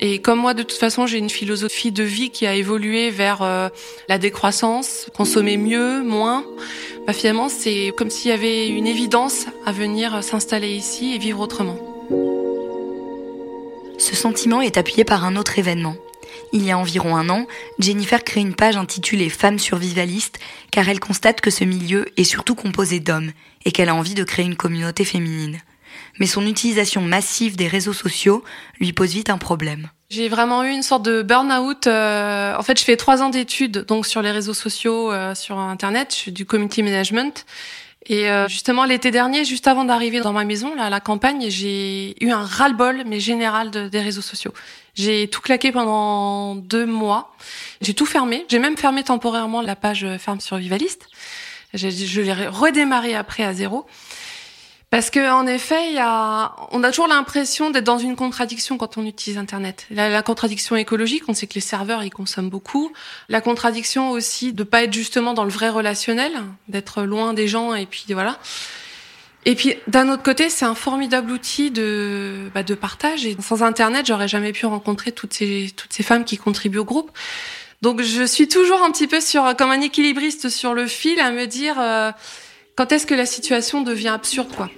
Et 0.00 0.20
comme 0.20 0.40
moi, 0.40 0.54
de 0.54 0.62
toute 0.62 0.78
façon, 0.78 1.06
j'ai 1.06 1.18
une 1.18 1.30
philosophie 1.30 1.92
de 1.92 2.02
vie 2.02 2.30
qui 2.30 2.46
a 2.46 2.54
évolué 2.54 3.10
vers 3.10 3.42
euh, 3.42 3.68
la 4.08 4.18
décroissance, 4.18 5.06
consommer 5.14 5.56
mieux, 5.56 6.02
moins. 6.02 6.44
Bah, 7.06 7.12
finalement, 7.12 7.48
c'est 7.48 7.92
comme 7.96 8.10
s'il 8.10 8.30
y 8.30 8.34
avait 8.34 8.68
une 8.68 8.86
évidence 8.86 9.46
à 9.66 9.72
venir 9.72 10.22
s'installer 10.22 10.70
ici 10.70 11.14
et 11.14 11.18
vivre 11.18 11.40
autrement. 11.40 11.78
Ce 13.98 14.16
sentiment 14.16 14.60
est 14.60 14.76
appuyé 14.76 15.04
par 15.04 15.24
un 15.24 15.36
autre 15.36 15.58
événement. 15.58 15.96
Il 16.52 16.64
y 16.64 16.70
a 16.70 16.78
environ 16.78 17.16
un 17.16 17.28
an, 17.30 17.46
Jennifer 17.78 18.22
crée 18.22 18.40
une 18.40 18.54
page 18.54 18.76
intitulée 18.76 19.28
Femmes 19.28 19.58
survivalistes 19.58 20.38
car 20.70 20.88
elle 20.88 21.00
constate 21.00 21.40
que 21.40 21.50
ce 21.50 21.64
milieu 21.64 22.06
est 22.16 22.24
surtout 22.24 22.54
composé 22.54 23.00
d'hommes 23.00 23.32
et 23.64 23.72
qu'elle 23.72 23.88
a 23.88 23.94
envie 23.94 24.14
de 24.14 24.24
créer 24.24 24.44
une 24.44 24.56
communauté 24.56 25.04
féminine 25.04 25.60
mais 26.18 26.26
son 26.26 26.46
utilisation 26.46 27.00
massive 27.00 27.56
des 27.56 27.68
réseaux 27.68 27.92
sociaux 27.92 28.44
lui 28.80 28.92
pose 28.92 29.12
vite 29.12 29.30
un 29.30 29.38
problème. 29.38 29.88
J'ai 30.10 30.28
vraiment 30.28 30.62
eu 30.62 30.70
une 30.70 30.82
sorte 30.82 31.02
de 31.04 31.22
burn-out. 31.22 31.86
Euh, 31.86 32.54
en 32.56 32.62
fait, 32.62 32.78
je 32.78 32.84
fais 32.84 32.96
trois 32.96 33.22
ans 33.22 33.30
d'études 33.30 33.78
donc 33.84 34.06
sur 34.06 34.22
les 34.22 34.30
réseaux 34.30 34.54
sociaux, 34.54 35.10
euh, 35.10 35.34
sur 35.34 35.58
Internet, 35.58 36.14
je 36.16 36.24
fais 36.24 36.30
du 36.30 36.46
community 36.46 36.82
management. 36.82 37.44
Et 38.06 38.30
euh, 38.30 38.46
justement, 38.46 38.84
l'été 38.84 39.10
dernier, 39.10 39.44
juste 39.44 39.66
avant 39.66 39.84
d'arriver 39.84 40.20
dans 40.20 40.32
ma 40.32 40.44
maison, 40.44 40.74
là, 40.76 40.84
à 40.84 40.90
la 40.90 41.00
campagne, 41.00 41.46
j'ai 41.48 42.22
eu 42.22 42.30
un 42.30 42.44
ras-le-bol, 42.44 43.02
mais 43.06 43.18
général, 43.18 43.70
des 43.70 44.00
réseaux 44.00 44.22
sociaux. 44.22 44.52
J'ai 44.94 45.26
tout 45.28 45.40
claqué 45.40 45.72
pendant 45.72 46.54
deux 46.54 46.86
mois. 46.86 47.34
J'ai 47.80 47.94
tout 47.94 48.06
fermé. 48.06 48.44
J'ai 48.48 48.58
même 48.58 48.76
fermé 48.76 49.02
temporairement 49.02 49.62
la 49.62 49.74
page 49.74 50.06
Ferme 50.18 50.40
Survivaliste. 50.40 51.08
Je 51.72 52.20
l'ai 52.20 52.46
redémarré 52.46 53.16
après 53.16 53.42
à 53.42 53.52
zéro. 53.52 53.86
Parce 54.94 55.10
que 55.10 55.28
en 55.28 55.44
effet, 55.48 55.92
y 55.92 55.98
a, 55.98 56.54
on 56.70 56.84
a 56.84 56.90
toujours 56.90 57.08
l'impression 57.08 57.70
d'être 57.70 57.82
dans 57.82 57.98
une 57.98 58.14
contradiction 58.14 58.78
quand 58.78 58.96
on 58.96 59.04
utilise 59.04 59.38
Internet. 59.38 59.86
La, 59.90 60.08
la, 60.08 60.22
contradiction 60.22 60.76
écologique, 60.76 61.24
on 61.26 61.34
sait 61.34 61.48
que 61.48 61.54
les 61.54 61.60
serveurs 61.60 62.04
ils 62.04 62.10
consomment 62.10 62.48
beaucoup. 62.48 62.92
La 63.28 63.40
contradiction 63.40 64.12
aussi 64.12 64.52
de 64.52 64.62
pas 64.62 64.84
être 64.84 64.92
justement 64.92 65.34
dans 65.34 65.42
le 65.42 65.50
vrai 65.50 65.68
relationnel, 65.68 66.30
d'être 66.68 67.02
loin 67.02 67.34
des 67.34 67.48
gens 67.48 67.74
et 67.74 67.86
puis 67.86 68.04
voilà. 68.10 68.38
Et 69.46 69.56
puis 69.56 69.74
d'un 69.88 70.08
autre 70.10 70.22
côté, 70.22 70.48
c'est 70.48 70.64
un 70.64 70.76
formidable 70.76 71.32
outil 71.32 71.72
de 71.72 72.48
bah, 72.54 72.62
de 72.62 72.76
partage. 72.76 73.26
Et 73.26 73.36
sans 73.40 73.64
Internet, 73.64 74.06
j'aurais 74.06 74.28
jamais 74.28 74.52
pu 74.52 74.64
rencontrer 74.64 75.10
toutes 75.10 75.34
ces 75.34 75.72
toutes 75.76 75.92
ces 75.92 76.04
femmes 76.04 76.24
qui 76.24 76.36
contribuent 76.36 76.78
au 76.78 76.84
groupe. 76.84 77.10
Donc 77.82 78.00
je 78.00 78.22
suis 78.22 78.46
toujours 78.46 78.80
un 78.84 78.92
petit 78.92 79.08
peu 79.08 79.20
sur 79.20 79.56
comme 79.56 79.72
un 79.72 79.80
équilibriste 79.80 80.50
sur 80.50 80.72
le 80.72 80.86
fil 80.86 81.18
à 81.18 81.32
me 81.32 81.48
dire. 81.48 81.80
Euh, 81.80 82.12
quand 82.76 82.90
est-ce 82.90 83.06
que 83.06 83.14
la 83.14 83.26
situation 83.26 83.82
devient 83.82 84.08
absurde, 84.08 84.48
quoi? 84.54 84.70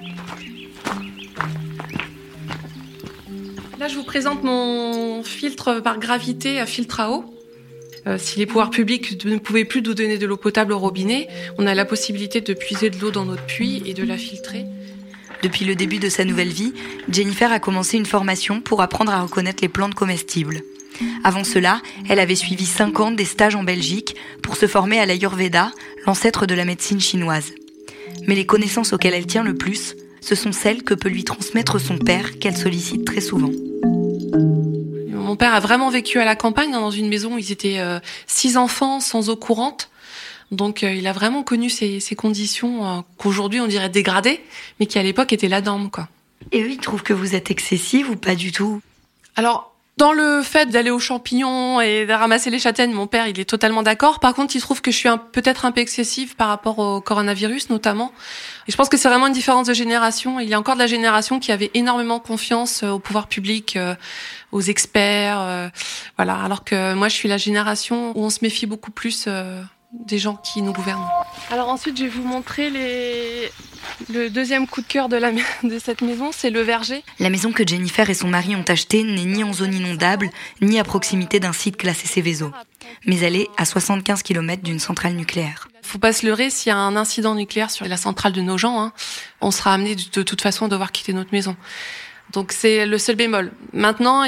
Là, 3.78 3.88
je 3.88 3.96
vous 3.96 4.04
présente 4.04 4.42
mon 4.42 5.22
filtre 5.22 5.80
par 5.80 5.98
gravité 5.98 6.60
à 6.60 6.66
filtre 6.66 7.00
à 7.00 7.10
eau. 7.10 7.24
Euh, 8.06 8.18
si 8.18 8.38
les 8.38 8.46
pouvoirs 8.46 8.70
publics 8.70 9.24
ne 9.24 9.38
pouvaient 9.38 9.64
plus 9.64 9.82
nous 9.82 9.94
donner 9.94 10.18
de 10.18 10.26
l'eau 10.26 10.36
potable 10.36 10.72
au 10.72 10.78
robinet, 10.78 11.28
on 11.58 11.66
a 11.66 11.74
la 11.74 11.84
possibilité 11.84 12.40
de 12.40 12.54
puiser 12.54 12.90
de 12.90 12.98
l'eau 12.98 13.10
dans 13.10 13.24
notre 13.24 13.44
puits 13.44 13.82
et 13.84 13.94
de 13.94 14.04
la 14.04 14.16
filtrer. 14.16 14.64
Depuis 15.42 15.64
le 15.64 15.74
début 15.74 15.98
de 15.98 16.08
sa 16.08 16.24
nouvelle 16.24 16.52
vie, 16.52 16.72
Jennifer 17.10 17.52
a 17.52 17.60
commencé 17.60 17.96
une 17.96 18.06
formation 18.06 18.60
pour 18.60 18.80
apprendre 18.80 19.12
à 19.12 19.20
reconnaître 19.20 19.62
les 19.62 19.68
plantes 19.68 19.94
comestibles. 19.94 20.62
Avant 21.24 21.44
cela, 21.44 21.82
elle 22.08 22.20
avait 22.20 22.34
suivi 22.34 22.64
5 22.64 23.00
ans 23.00 23.10
des 23.10 23.26
stages 23.26 23.54
en 23.54 23.64
Belgique 23.64 24.16
pour 24.42 24.56
se 24.56 24.66
former 24.66 24.98
à 24.98 25.06
l'Ayurveda, 25.06 25.72
l'ancêtre 26.06 26.46
de 26.46 26.54
la 26.54 26.64
médecine 26.64 27.00
chinoise 27.00 27.52
mais 28.26 28.34
les 28.34 28.46
connaissances 28.46 28.92
auxquelles 28.92 29.14
elle 29.14 29.26
tient 29.26 29.44
le 29.44 29.54
plus, 29.54 29.94
ce 30.20 30.34
sont 30.34 30.52
celles 30.52 30.82
que 30.82 30.94
peut 30.94 31.08
lui 31.08 31.24
transmettre 31.24 31.80
son 31.80 31.98
père, 31.98 32.38
qu'elle 32.38 32.56
sollicite 32.56 33.04
très 33.04 33.20
souvent. 33.20 33.50
Mon 35.08 35.36
père 35.36 35.54
a 35.54 35.60
vraiment 35.60 35.90
vécu 35.90 36.18
à 36.18 36.24
la 36.24 36.36
campagne, 36.36 36.72
dans 36.72 36.90
une 36.90 37.08
maison 37.08 37.34
où 37.34 37.38
ils 37.38 37.52
étaient 37.52 37.78
euh, 37.78 37.98
six 38.26 38.56
enfants 38.56 39.00
sans 39.00 39.28
eau 39.28 39.36
courante. 39.36 39.90
Donc 40.52 40.82
euh, 40.82 40.92
il 40.92 41.06
a 41.06 41.12
vraiment 41.12 41.42
connu 41.42 41.68
ces, 41.68 42.00
conditions 42.16 42.86
euh, 42.86 43.00
qu'aujourd'hui 43.18 43.60
on 43.60 43.66
dirait 43.66 43.88
dégradées, 43.88 44.40
mais 44.78 44.86
qui 44.86 44.98
à 44.98 45.02
l'époque 45.02 45.32
étaient 45.32 45.48
la 45.48 45.60
norme. 45.60 45.90
Quoi. 45.90 46.08
Et 46.52 46.62
eux, 46.62 46.70
ils 46.70 46.78
trouvent 46.78 47.02
que 47.02 47.12
vous 47.12 47.34
êtes 47.34 47.50
excessive 47.50 48.10
ou 48.10 48.16
pas 48.16 48.34
du 48.34 48.52
tout? 48.52 48.80
Alors, 49.34 49.75
Dans 49.98 50.12
le 50.12 50.42
fait 50.42 50.68
d'aller 50.68 50.90
aux 50.90 50.98
champignons 50.98 51.80
et 51.80 52.04
de 52.04 52.12
ramasser 52.12 52.50
les 52.50 52.58
châtaignes, 52.58 52.92
mon 52.92 53.06
père, 53.06 53.28
il 53.28 53.40
est 53.40 53.46
totalement 53.46 53.82
d'accord. 53.82 54.20
Par 54.20 54.34
contre, 54.34 54.54
il 54.54 54.60
trouve 54.60 54.82
que 54.82 54.90
je 54.90 54.96
suis 54.96 55.08
peut-être 55.32 55.64
un 55.64 55.72
peu 55.72 55.80
excessive 55.80 56.36
par 56.36 56.48
rapport 56.48 56.78
au 56.78 57.00
coronavirus, 57.00 57.70
notamment. 57.70 58.12
Et 58.68 58.72
je 58.72 58.76
pense 58.76 58.90
que 58.90 58.98
c'est 58.98 59.08
vraiment 59.08 59.28
une 59.28 59.32
différence 59.32 59.68
de 59.68 59.72
génération. 59.72 60.38
Il 60.38 60.50
y 60.50 60.52
a 60.52 60.58
encore 60.58 60.74
de 60.74 60.80
la 60.80 60.86
génération 60.86 61.40
qui 61.40 61.50
avait 61.50 61.70
énormément 61.72 62.20
confiance 62.20 62.82
euh, 62.82 62.90
au 62.90 62.98
pouvoir 62.98 63.26
public, 63.26 63.76
euh, 63.76 63.94
aux 64.52 64.60
experts, 64.60 65.40
euh, 65.40 65.68
voilà. 66.16 66.42
Alors 66.44 66.62
que 66.62 66.92
moi, 66.92 67.08
je 67.08 67.14
suis 67.14 67.30
la 67.30 67.38
génération 67.38 68.12
où 68.18 68.22
on 68.22 68.28
se 68.28 68.40
méfie 68.42 68.66
beaucoup 68.66 68.90
plus 68.90 69.26
des 69.92 70.18
gens 70.18 70.36
qui 70.36 70.62
nous 70.62 70.72
gouvernent. 70.72 71.06
Alors 71.50 71.68
ensuite, 71.68 71.96
je 71.96 72.04
vais 72.04 72.08
vous 72.08 72.26
montrer 72.26 72.70
les... 72.70 73.50
le 74.12 74.28
deuxième 74.28 74.66
coup 74.66 74.80
de 74.80 74.86
cœur 74.86 75.08
de, 75.08 75.16
la... 75.16 75.30
de 75.62 75.78
cette 75.78 76.02
maison, 76.02 76.30
c'est 76.32 76.50
le 76.50 76.60
verger. 76.60 77.04
La 77.18 77.30
maison 77.30 77.52
que 77.52 77.66
Jennifer 77.66 78.08
et 78.08 78.14
son 78.14 78.28
mari 78.28 78.56
ont 78.56 78.64
achetée 78.68 79.02
n'est 79.02 79.24
ni 79.24 79.44
en 79.44 79.52
zone 79.52 79.74
inondable, 79.74 80.30
ni 80.60 80.78
à 80.78 80.84
proximité 80.84 81.40
d'un 81.40 81.52
site 81.52 81.76
classé 81.76 82.06
Céveso. 82.06 82.52
Mais 83.06 83.18
elle 83.18 83.36
est 83.36 83.48
à 83.56 83.64
75 83.64 84.22
km 84.22 84.62
d'une 84.62 84.78
centrale 84.78 85.14
nucléaire. 85.14 85.68
Faut 85.82 85.98
pas 85.98 86.12
se 86.12 86.26
leurrer, 86.26 86.50
s'il 86.50 86.70
y 86.70 86.72
a 86.72 86.78
un 86.78 86.96
incident 86.96 87.34
nucléaire 87.34 87.70
sur 87.70 87.86
la 87.86 87.96
centrale 87.96 88.32
de 88.32 88.40
nos 88.40 88.58
gens, 88.58 88.80
hein, 88.80 88.92
on 89.40 89.50
sera 89.50 89.74
amené 89.74 89.94
de 89.94 90.22
toute 90.22 90.40
façon 90.40 90.66
à 90.66 90.68
devoir 90.68 90.92
quitter 90.92 91.12
notre 91.12 91.32
maison. 91.32 91.56
Donc 92.32 92.52
c'est 92.52 92.86
le 92.86 92.98
seul 92.98 93.16
bémol. 93.16 93.52
Maintenant, 93.72 94.24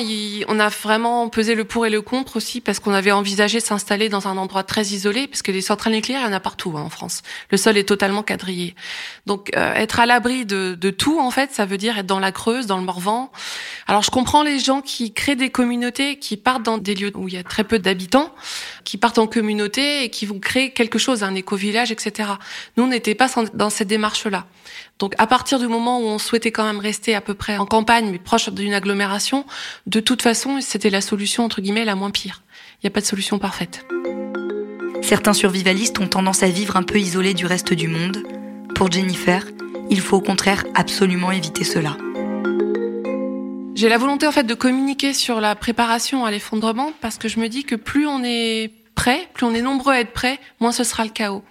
on 0.48 0.60
a 0.60 0.68
vraiment 0.68 1.28
pesé 1.28 1.54
le 1.54 1.64
pour 1.64 1.84
et 1.84 1.90
le 1.90 2.00
contre 2.00 2.36
aussi 2.36 2.60
parce 2.60 2.78
qu'on 2.78 2.92
avait 2.92 3.10
envisagé 3.12 3.60
s'installer 3.60 4.08
dans 4.08 4.28
un 4.28 4.36
endroit 4.36 4.62
très 4.62 4.82
isolé 4.82 5.26
parce 5.26 5.42
que 5.42 5.50
les 5.50 5.60
centrales 5.60 5.92
nucléaires, 5.92 6.20
il 6.22 6.26
y 6.26 6.28
en 6.28 6.32
a 6.32 6.40
partout 6.40 6.74
hein, 6.76 6.82
en 6.82 6.90
France. 6.90 7.22
Le 7.50 7.56
sol 7.56 7.76
est 7.76 7.88
totalement 7.88 8.22
quadrillé. 8.22 8.74
Donc 9.26 9.50
euh, 9.56 9.74
être 9.74 9.98
à 10.00 10.06
l'abri 10.06 10.46
de, 10.46 10.76
de, 10.78 10.90
tout, 10.90 11.18
en 11.18 11.30
fait, 11.30 11.52
ça 11.52 11.66
veut 11.66 11.76
dire 11.76 11.98
être 11.98 12.06
dans 12.06 12.20
la 12.20 12.30
Creuse, 12.30 12.66
dans 12.66 12.78
le 12.78 12.84
Morvan. 12.84 13.32
Alors 13.88 14.02
je 14.02 14.10
comprends 14.10 14.42
les 14.42 14.60
gens 14.60 14.80
qui 14.80 15.12
créent 15.12 15.36
des 15.36 15.50
communautés, 15.50 16.18
qui 16.18 16.36
partent 16.36 16.62
dans 16.62 16.78
des 16.78 16.94
lieux 16.94 17.12
où 17.16 17.26
il 17.26 17.34
y 17.34 17.38
a 17.38 17.42
très 17.42 17.64
peu 17.64 17.78
d'habitants, 17.78 18.32
qui 18.84 18.96
partent 18.96 19.18
en 19.18 19.26
communauté 19.26 20.04
et 20.04 20.10
qui 20.10 20.24
vont 20.24 20.38
créer 20.38 20.70
quelque 20.70 20.98
chose, 20.98 21.24
un 21.24 21.34
éco-village, 21.34 21.90
etc. 21.90 22.30
Nous, 22.76 22.84
on 22.84 22.88
n'était 22.88 23.14
pas 23.14 23.28
dans 23.54 23.70
cette 23.70 23.88
démarche-là. 23.88 24.46
Donc 24.98 25.14
à 25.18 25.26
partir 25.26 25.58
du 25.58 25.68
moment 25.68 26.00
où 26.00 26.04
on 26.04 26.18
souhaitait 26.18 26.50
quand 26.50 26.64
même 26.64 26.80
rester 26.80 27.14
à 27.14 27.20
peu 27.20 27.34
près 27.34 27.56
en 27.56 27.66
campagne, 27.66 28.10
mais 28.10 28.18
proche 28.18 28.48
d'une 28.50 28.74
agglomération, 28.74 29.44
de 29.86 30.00
toute 30.00 30.22
façon, 30.22 30.60
c'était 30.60 30.90
la 30.90 31.00
solution 31.00 31.44
entre 31.44 31.60
guillemets 31.60 31.84
la 31.84 31.94
moins 31.94 32.10
pire. 32.10 32.42
Il 32.74 32.86
n'y 32.86 32.88
a 32.88 32.90
pas 32.90 33.00
de 33.00 33.06
solution 33.06 33.38
parfaite. 33.38 33.86
Certains 35.02 35.32
survivalistes 35.32 36.00
ont 36.00 36.08
tendance 36.08 36.42
à 36.42 36.48
vivre 36.48 36.76
un 36.76 36.82
peu 36.82 36.98
isolés 36.98 37.34
du 37.34 37.46
reste 37.46 37.72
du 37.72 37.86
monde. 37.86 38.24
Pour 38.74 38.90
Jennifer, 38.90 39.46
il 39.88 40.00
faut 40.00 40.16
au 40.16 40.20
contraire 40.20 40.64
absolument 40.74 41.30
éviter 41.30 41.64
cela. 41.64 41.96
J'ai 43.74 43.88
la 43.88 43.98
volonté 43.98 44.26
en 44.26 44.32
fait 44.32 44.42
de 44.42 44.54
communiquer 44.54 45.14
sur 45.14 45.40
la 45.40 45.54
préparation 45.54 46.24
à 46.24 46.32
l'effondrement 46.32 46.92
parce 47.00 47.16
que 47.16 47.28
je 47.28 47.38
me 47.38 47.48
dis 47.48 47.62
que 47.62 47.76
plus 47.76 48.08
on 48.08 48.24
est 48.24 48.72
prêt, 48.96 49.28
plus 49.34 49.46
on 49.46 49.54
est 49.54 49.62
nombreux 49.62 49.92
à 49.92 50.00
être 50.00 50.12
prêts, 50.12 50.40
moins 50.58 50.72
ce 50.72 50.82
sera 50.82 51.04
le 51.04 51.10
chaos. 51.10 51.44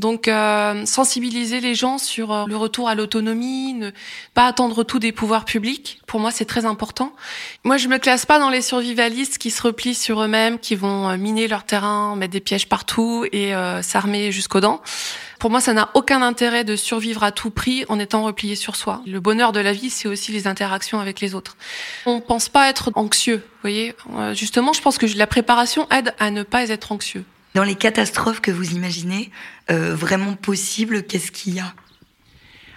Donc 0.00 0.28
euh, 0.28 0.86
sensibiliser 0.86 1.60
les 1.60 1.74
gens 1.74 1.98
sur 1.98 2.32
euh, 2.32 2.44
le 2.46 2.56
retour 2.56 2.88
à 2.88 2.94
l'autonomie, 2.94 3.74
ne 3.74 3.90
pas 4.32 4.46
attendre 4.46 4.82
tout 4.82 4.98
des 4.98 5.12
pouvoirs 5.12 5.44
publics. 5.44 6.00
Pour 6.06 6.20
moi, 6.20 6.30
c'est 6.30 6.46
très 6.46 6.64
important. 6.64 7.12
Moi, 7.64 7.76
je 7.76 7.86
me 7.86 7.98
classe 7.98 8.24
pas 8.24 8.38
dans 8.38 8.48
les 8.48 8.62
survivalistes 8.62 9.36
qui 9.36 9.50
se 9.50 9.60
replient 9.60 9.94
sur 9.94 10.22
eux-mêmes, 10.22 10.58
qui 10.58 10.74
vont 10.74 11.10
euh, 11.10 11.18
miner 11.18 11.48
leur 11.48 11.64
terrain, 11.64 12.16
mettre 12.16 12.32
des 12.32 12.40
pièges 12.40 12.66
partout 12.66 13.26
et 13.30 13.52
s'armer 13.82 14.32
jusqu'aux 14.32 14.60
dents. 14.60 14.80
Pour 15.38 15.50
moi, 15.50 15.60
ça 15.60 15.74
n'a 15.74 15.90
aucun 15.94 16.22
intérêt 16.22 16.64
de 16.64 16.76
survivre 16.76 17.22
à 17.22 17.32
tout 17.32 17.50
prix 17.50 17.84
en 17.88 17.98
étant 17.98 18.22
replié 18.22 18.56
sur 18.56 18.76
soi. 18.76 19.02
Le 19.06 19.20
bonheur 19.20 19.52
de 19.52 19.60
la 19.60 19.72
vie, 19.72 19.90
c'est 19.90 20.08
aussi 20.08 20.32
les 20.32 20.46
interactions 20.46 21.00
avec 21.00 21.20
les 21.20 21.34
autres. 21.34 21.56
On 22.06 22.20
pense 22.20 22.48
pas 22.48 22.70
être 22.70 22.90
anxieux, 22.94 23.36
vous 23.36 23.60
voyez. 23.62 23.94
Justement, 24.32 24.72
je 24.72 24.80
pense 24.80 24.96
que 24.96 25.06
la 25.16 25.26
préparation 25.26 25.86
aide 25.90 26.14
à 26.18 26.30
ne 26.30 26.42
pas 26.42 26.68
être 26.70 26.92
anxieux. 26.92 27.24
Dans 27.54 27.64
les 27.64 27.74
catastrophes 27.74 28.40
que 28.40 28.50
vous 28.50 28.72
imaginez, 28.72 29.30
euh, 29.70 29.94
vraiment 29.94 30.34
possibles, 30.34 31.02
qu'est-ce 31.02 31.32
qu'il 31.32 31.54
y 31.54 31.60
a? 31.60 31.74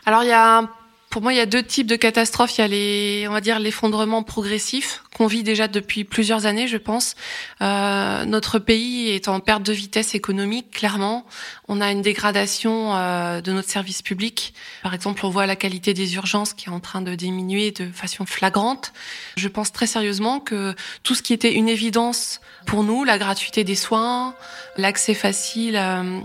Alors 0.05 0.23
il 0.23 0.29
y 0.29 0.33
a 0.33 0.69
pour 1.13 1.21
moi, 1.21 1.31
il 1.31 1.37
y 1.37 1.41
a 1.41 1.45
deux 1.45 1.61
types 1.61 1.85
de 1.85 1.95
catastrophes. 1.95 2.57
Il 2.57 2.61
y 2.61 2.63
a 2.63 2.67
les, 2.67 3.27
on 3.29 3.33
va 3.33 3.39
dire, 3.39 3.59
l'effondrement 3.59 4.23
progressif 4.23 5.03
qu'on 5.15 5.27
vit 5.27 5.43
déjà 5.43 5.67
depuis 5.67 6.05
plusieurs 6.05 6.47
années, 6.47 6.67
je 6.67 6.77
pense. 6.77 7.13
Euh, 7.61 8.25
notre 8.25 8.57
pays 8.57 9.09
est 9.09 9.27
en 9.27 9.39
perte 9.39 9.61
de 9.61 9.73
vitesse 9.73 10.15
économique, 10.15 10.71
clairement. 10.71 11.27
On 11.67 11.81
a 11.81 11.91
une 11.91 12.01
dégradation 12.01 12.95
euh, 12.95 13.41
de 13.41 13.51
notre 13.51 13.69
service 13.69 14.01
public. 14.01 14.55
Par 14.81 14.95
exemple, 14.95 15.23
on 15.23 15.29
voit 15.29 15.45
la 15.45 15.55
qualité 15.55 15.93
des 15.93 16.15
urgences 16.15 16.53
qui 16.53 16.69
est 16.69 16.73
en 16.73 16.79
train 16.79 17.03
de 17.03 17.13
diminuer 17.13 17.69
de 17.69 17.91
façon 17.91 18.25
flagrante. 18.25 18.91
Je 19.37 19.47
pense 19.49 19.71
très 19.71 19.85
sérieusement 19.85 20.39
que 20.39 20.73
tout 21.03 21.13
ce 21.13 21.21
qui 21.21 21.33
était 21.33 21.53
une 21.53 21.69
évidence 21.69 22.41
pour 22.65 22.83
nous, 22.83 23.03
la 23.03 23.19
gratuité 23.19 23.63
des 23.63 23.75
soins, 23.75 24.33
l'accès 24.77 25.13
facile 25.13 25.75
euh, 25.75 26.19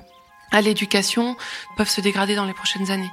à 0.50 0.62
l'éducation, 0.62 1.37
peuvent 1.76 1.90
se 1.90 2.00
dégrader 2.00 2.37
dans 2.37 2.47
les 2.47 2.54
prochaines 2.54 2.90
années. 2.90 3.11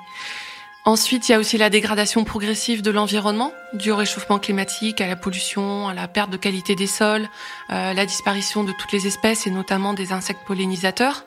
Ensuite, 0.87 1.27
il 1.27 1.31
y 1.31 1.35
a 1.35 1.39
aussi 1.39 1.57
la 1.57 1.71
dégradation 1.71 2.23
progressive 2.23 2.83
de 2.83 2.91
l'environnement, 2.91 3.51
du 3.73 3.91
réchauffement 3.91 4.37
climatique 4.37 5.01
à 5.01 5.07
la 5.07 5.15
pollution, 5.15 5.87
à 5.87 5.95
la 5.95 6.07
perte 6.07 6.29
de 6.29 6.37
qualité 6.37 6.75
des 6.75 6.85
sols, 6.85 7.27
euh, 7.71 7.93
la 7.93 8.05
disparition 8.05 8.63
de 8.63 8.71
toutes 8.71 8.91
les 8.91 9.07
espèces 9.07 9.47
et 9.47 9.49
notamment 9.49 9.95
des 9.95 10.13
insectes 10.13 10.41
pollinisateurs. 10.45 11.25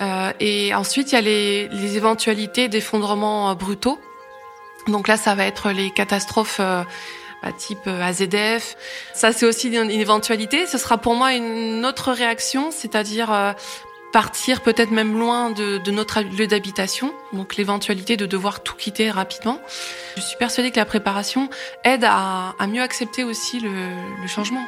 Euh, 0.00 0.32
et 0.40 0.74
ensuite, 0.74 1.12
il 1.12 1.16
y 1.16 1.18
a 1.18 1.20
les, 1.20 1.68
les 1.68 1.96
éventualités 1.98 2.68
d'effondrements 2.68 3.50
euh, 3.50 3.54
brutaux. 3.54 3.98
Donc 4.88 5.06
là, 5.06 5.18
ça 5.18 5.34
va 5.34 5.44
être 5.44 5.70
les 5.70 5.90
catastrophes 5.90 6.56
euh, 6.60 6.82
bah, 7.42 7.52
type 7.52 7.86
AZF. 7.86 8.74
Ça, 9.12 9.32
c'est 9.32 9.44
aussi 9.44 9.68
une, 9.68 9.90
éventualité. 9.90 10.66
Ce 10.66 10.78
sera 10.78 10.96
pour 10.96 11.14
moi 11.14 11.34
une 11.34 11.84
autre 11.84 12.10
réaction, 12.10 12.70
c'est-à-dire 12.70 13.54
partir 14.14 14.60
peut-être 14.60 14.92
même 14.92 15.18
loin 15.18 15.50
de, 15.50 15.90
notre 15.90 16.20
lieu 16.20 16.46
d'habitation, 16.46 17.12
donc 17.32 17.56
l'éventualité 17.56 18.16
de 18.16 18.26
devoir 18.26 18.62
tout 18.62 18.76
quitter 18.76 19.10
rapidement. 19.10 19.58
Je 20.16 20.20
suis 20.20 20.36
persuadée 20.36 20.70
que 20.70 20.76
la 20.76 20.84
préparation 20.84 21.50
aide 21.82 22.04
à, 22.08 22.54
mieux 22.68 22.80
accepter 22.80 23.24
aussi 23.24 23.58
le, 23.58 24.28
changement. 24.28 24.64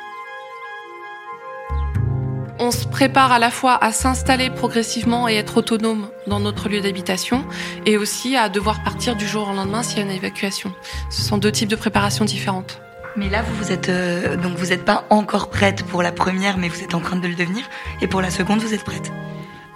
On 2.59 2.73
se 2.73 2.89
prépare 2.89 3.31
à 3.31 3.39
la 3.39 3.53
fois 3.53 3.79
à 3.81 3.93
s'installer 3.93 4.51
progressivement 4.51 5.29
et 5.29 5.37
être 5.37 5.59
autonome 5.59 6.09
dans 6.27 6.41
notre 6.41 6.69
lieu 6.69 6.81
d'habitation 6.81 7.45
et 7.85 7.97
aussi 7.99 8.35
à 8.35 8.49
devoir 8.49 8.83
partir 8.83 9.15
du 9.15 9.29
jour 9.29 9.49
au 9.49 9.53
lendemain 9.53 9.85
s'il 9.85 9.99
y 9.99 10.01
a 10.01 10.05
une 10.07 10.11
évacuation. 10.11 10.73
Ce 11.09 11.23
sont 11.23 11.39
deux 11.39 11.53
types 11.53 11.69
de 11.69 11.77
préparation 11.77 12.25
différentes. 12.25 12.81
Mais 13.15 13.29
là, 13.29 13.43
vous 13.43 13.71
êtes 13.71 13.91
euh, 13.91 14.37
donc 14.37 14.57
vous 14.57 14.67
n'êtes 14.67 14.85
pas 14.85 15.05
encore 15.09 15.51
prête 15.51 15.85
pour 15.85 16.03
la 16.03 16.11
première, 16.11 16.59
mais 16.59 16.69
vous 16.69 16.83
êtes 16.83 16.95
en 16.95 17.01
train 17.01 17.17
de 17.17 17.29
le 17.29 17.37
devenir. 17.37 17.65
Et 18.01 18.09
pour 18.09 18.21
la 18.21 18.31
seconde, 18.31 18.59
vous 18.59 18.75
êtes 18.75 18.85
prête. 18.85 19.13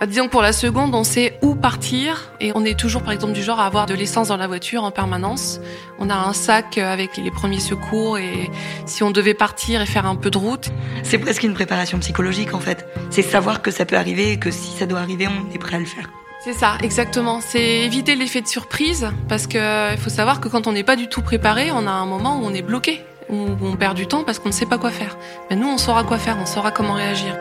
Bah, 0.01 0.07
disons 0.07 0.25
que 0.25 0.31
pour 0.31 0.41
la 0.41 0.55
seconde, 0.55 0.95
on 0.95 1.05
sait 1.05 1.39
où 1.43 1.55
partir 1.55 2.33
et 2.41 2.53
on 2.55 2.65
est 2.65 2.79
toujours, 2.79 3.03
par 3.03 3.13
exemple, 3.13 3.35
du 3.35 3.43
genre 3.43 3.61
à 3.61 3.67
avoir 3.67 3.85
de 3.85 3.93
l'essence 3.93 4.29
dans 4.29 4.39
la 4.39 4.47
voiture 4.47 4.83
en 4.83 4.91
permanence. 4.91 5.61
On 5.99 6.09
a 6.09 6.15
un 6.15 6.33
sac 6.33 6.79
avec 6.79 7.19
les 7.19 7.31
premiers 7.31 7.61
secours 7.61 8.17
et 8.17 8.51
si 8.87 9.03
on 9.03 9.11
devait 9.11 9.35
partir 9.35 9.83
et 9.83 9.87
faire 9.87 10.07
un 10.07 10.17
peu 10.17 10.31
de 10.31 10.39
route. 10.39 10.71
C'est 11.03 11.19
presque 11.19 11.43
une 11.43 11.53
préparation 11.53 11.99
psychologique 11.99 12.55
en 12.55 12.61
fait. 12.61 12.87
C'est 13.11 13.21
savoir 13.21 13.61
que 13.61 13.71
ça 13.71 13.85
peut 13.85 13.97
arriver 13.97 14.33
et 14.33 14.39
que 14.39 14.51
si 14.51 14.71
ça 14.71 14.87
doit 14.87 15.01
arriver, 15.01 15.29
on 15.29 15.55
est 15.55 15.59
prêt 15.59 15.77
à 15.77 15.81
le 15.81 15.85
faire. 15.85 16.09
C'est 16.43 16.55
ça, 16.55 16.79
exactement. 16.83 17.43
C'est 17.43 17.81
éviter 17.81 18.15
l'effet 18.15 18.41
de 18.41 18.49
surprise 18.49 19.07
parce 19.29 19.47
que 19.47 19.93
il 19.93 19.99
faut 19.99 20.09
savoir 20.09 20.41
que 20.41 20.49
quand 20.49 20.67
on 20.67 20.73
n'est 20.73 20.83
pas 20.83 20.97
du 20.97 21.09
tout 21.09 21.21
préparé, 21.21 21.71
on 21.73 21.87
a 21.87 21.91
un 21.91 22.07
moment 22.07 22.39
où 22.39 22.47
on 22.47 22.55
est 22.55 22.63
bloqué, 22.63 23.05
où 23.29 23.49
on 23.61 23.77
perd 23.77 23.99
du 23.99 24.07
temps 24.07 24.25
parce 24.25 24.39
qu'on 24.39 24.49
ne 24.49 24.55
sait 24.55 24.65
pas 24.65 24.79
quoi 24.79 24.91
faire. 24.91 25.19
Mais 25.51 25.57
nous, 25.57 25.69
on 25.69 25.77
saura 25.77 26.05
quoi 26.05 26.17
faire, 26.17 26.39
on 26.41 26.47
saura 26.47 26.71
comment 26.71 26.95
réagir. 26.95 27.37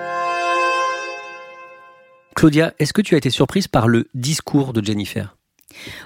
Claudia, 2.40 2.74
est-ce 2.80 2.94
que 2.94 3.02
tu 3.02 3.16
as 3.16 3.18
été 3.18 3.30
surprise 3.30 3.68
par 3.68 3.90
le 3.90 4.08
discours 4.14 4.72
de 4.72 4.82
Jennifer? 4.82 5.36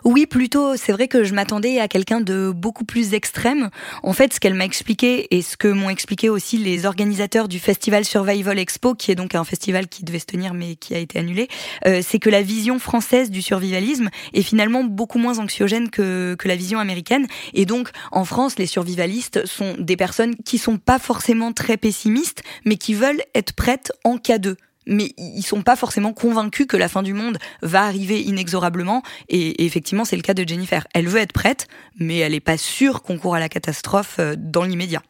Oui, 0.03 0.25
plutôt, 0.25 0.75
c'est 0.77 0.91
vrai 0.91 1.07
que 1.07 1.23
je 1.23 1.35
m'attendais 1.35 1.79
à 1.79 1.87
quelqu'un 1.87 2.21
de 2.21 2.51
beaucoup 2.51 2.85
plus 2.85 3.13
extrême. 3.13 3.69
En 4.01 4.13
fait, 4.13 4.33
ce 4.33 4.39
qu'elle 4.39 4.55
m'a 4.55 4.65
expliqué 4.65 5.27
et 5.29 5.43
ce 5.43 5.57
que 5.57 5.67
m'ont 5.67 5.91
expliqué 5.91 6.29
aussi 6.29 6.57
les 6.57 6.87
organisateurs 6.87 7.47
du 7.47 7.59
festival 7.59 8.03
Survival 8.03 8.57
Expo, 8.57 8.95
qui 8.95 9.11
est 9.11 9.15
donc 9.15 9.35
un 9.35 9.43
festival 9.43 9.87
qui 9.87 10.03
devait 10.03 10.17
se 10.17 10.25
tenir 10.25 10.55
mais 10.55 10.75
qui 10.75 10.95
a 10.95 10.97
été 10.97 11.19
annulé, 11.19 11.49
euh, 11.85 12.01
c'est 12.03 12.17
que 12.17 12.31
la 12.31 12.41
vision 12.41 12.79
française 12.79 13.29
du 13.29 13.43
survivalisme 13.43 14.09
est 14.33 14.41
finalement 14.41 14.83
beaucoup 14.83 15.19
moins 15.19 15.37
anxiogène 15.37 15.91
que, 15.91 16.35
la 16.45 16.55
vision 16.55 16.79
américaine. 16.79 17.27
Et 17.53 17.67
donc, 17.67 17.89
en 18.11 18.25
France, 18.25 18.57
les 18.57 18.65
survivalistes 18.65 19.45
sont 19.45 19.75
des 19.77 19.97
personnes 19.97 20.33
qui 20.43 20.57
sont 20.57 20.79
pas 20.79 20.97
forcément 20.97 21.53
très 21.53 21.77
pessimistes, 21.77 22.41
mais 22.65 22.77
qui 22.77 22.95
veulent 22.95 23.21
être 23.35 23.53
prêtes 23.53 23.91
en 24.03 24.17
cas 24.17 24.39
de 24.39 24.57
mais 24.87 25.13
ils 25.17 25.43
sont 25.43 25.61
pas 25.61 25.75
forcément 25.75 26.13
convaincus 26.13 26.67
que 26.67 26.77
la 26.77 26.87
fin 26.87 27.03
du 27.03 27.13
monde 27.13 27.37
va 27.61 27.83
arriver 27.83 28.21
inexorablement. 28.21 29.03
Et, 29.29 29.65
effectivement, 29.65 30.05
c'est 30.05 30.15
le 30.15 30.21
cas 30.21 30.33
de 30.33 30.47
Jennifer. 30.47 30.85
Elle 30.93 31.07
veut 31.07 31.19
être 31.19 31.33
prête, 31.33 31.67
mais 31.99 32.17
elle 32.17 32.33
n'est 32.33 32.39
pas 32.39 32.57
sûre 32.57 33.01
qu'on 33.01 33.17
court 33.17 33.35
à 33.35 33.39
la 33.39 33.49
catastrophe 33.49 34.17
euh, 34.19 34.35
dans 34.37 34.63
l'immédiat. 34.63 35.01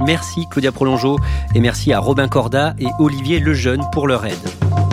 Merci 0.00 0.46
Claudia 0.50 0.70
Prolongeau 0.70 1.18
et 1.54 1.60
merci 1.60 1.92
à 1.92 1.98
Robin 1.98 2.28
Corda 2.28 2.74
et 2.78 2.86
Olivier 3.00 3.40
Lejeune 3.40 3.82
pour 3.92 4.06
leur 4.06 4.24
aide. 4.26 4.87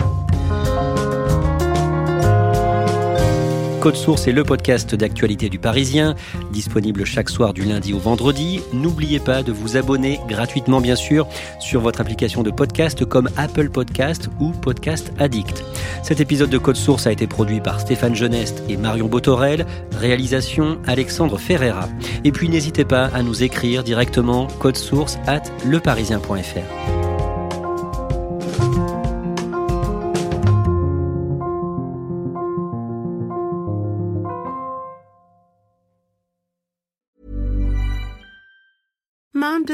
Code 3.86 3.94
Source 3.94 4.26
est 4.26 4.32
le 4.32 4.42
podcast 4.42 4.96
d'actualité 4.96 5.48
du 5.48 5.60
Parisien, 5.60 6.16
disponible 6.50 7.04
chaque 7.04 7.30
soir 7.30 7.54
du 7.54 7.62
lundi 7.62 7.92
au 7.92 7.98
vendredi. 7.98 8.60
N'oubliez 8.72 9.20
pas 9.20 9.44
de 9.44 9.52
vous 9.52 9.76
abonner 9.76 10.18
gratuitement, 10.26 10.80
bien 10.80 10.96
sûr, 10.96 11.28
sur 11.60 11.82
votre 11.82 12.00
application 12.00 12.42
de 12.42 12.50
podcast 12.50 13.04
comme 13.04 13.28
Apple 13.36 13.70
Podcast 13.70 14.28
ou 14.40 14.50
Podcast 14.50 15.12
Addict. 15.20 15.62
Cet 16.02 16.18
épisode 16.18 16.50
de 16.50 16.58
Code 16.58 16.74
Source 16.74 17.06
a 17.06 17.12
été 17.12 17.28
produit 17.28 17.60
par 17.60 17.78
Stéphane 17.78 18.16
Geneste 18.16 18.60
et 18.68 18.76
Marion 18.76 19.06
Botorel, 19.06 19.66
réalisation 19.92 20.78
Alexandre 20.88 21.38
Ferreira. 21.38 21.88
Et 22.24 22.32
puis 22.32 22.48
n'hésitez 22.48 22.84
pas 22.84 23.04
à 23.04 23.22
nous 23.22 23.44
écrire 23.44 23.84
directement 23.84 24.48
source 24.74 25.16
at 25.28 25.44
leparisien.fr. 25.64 27.05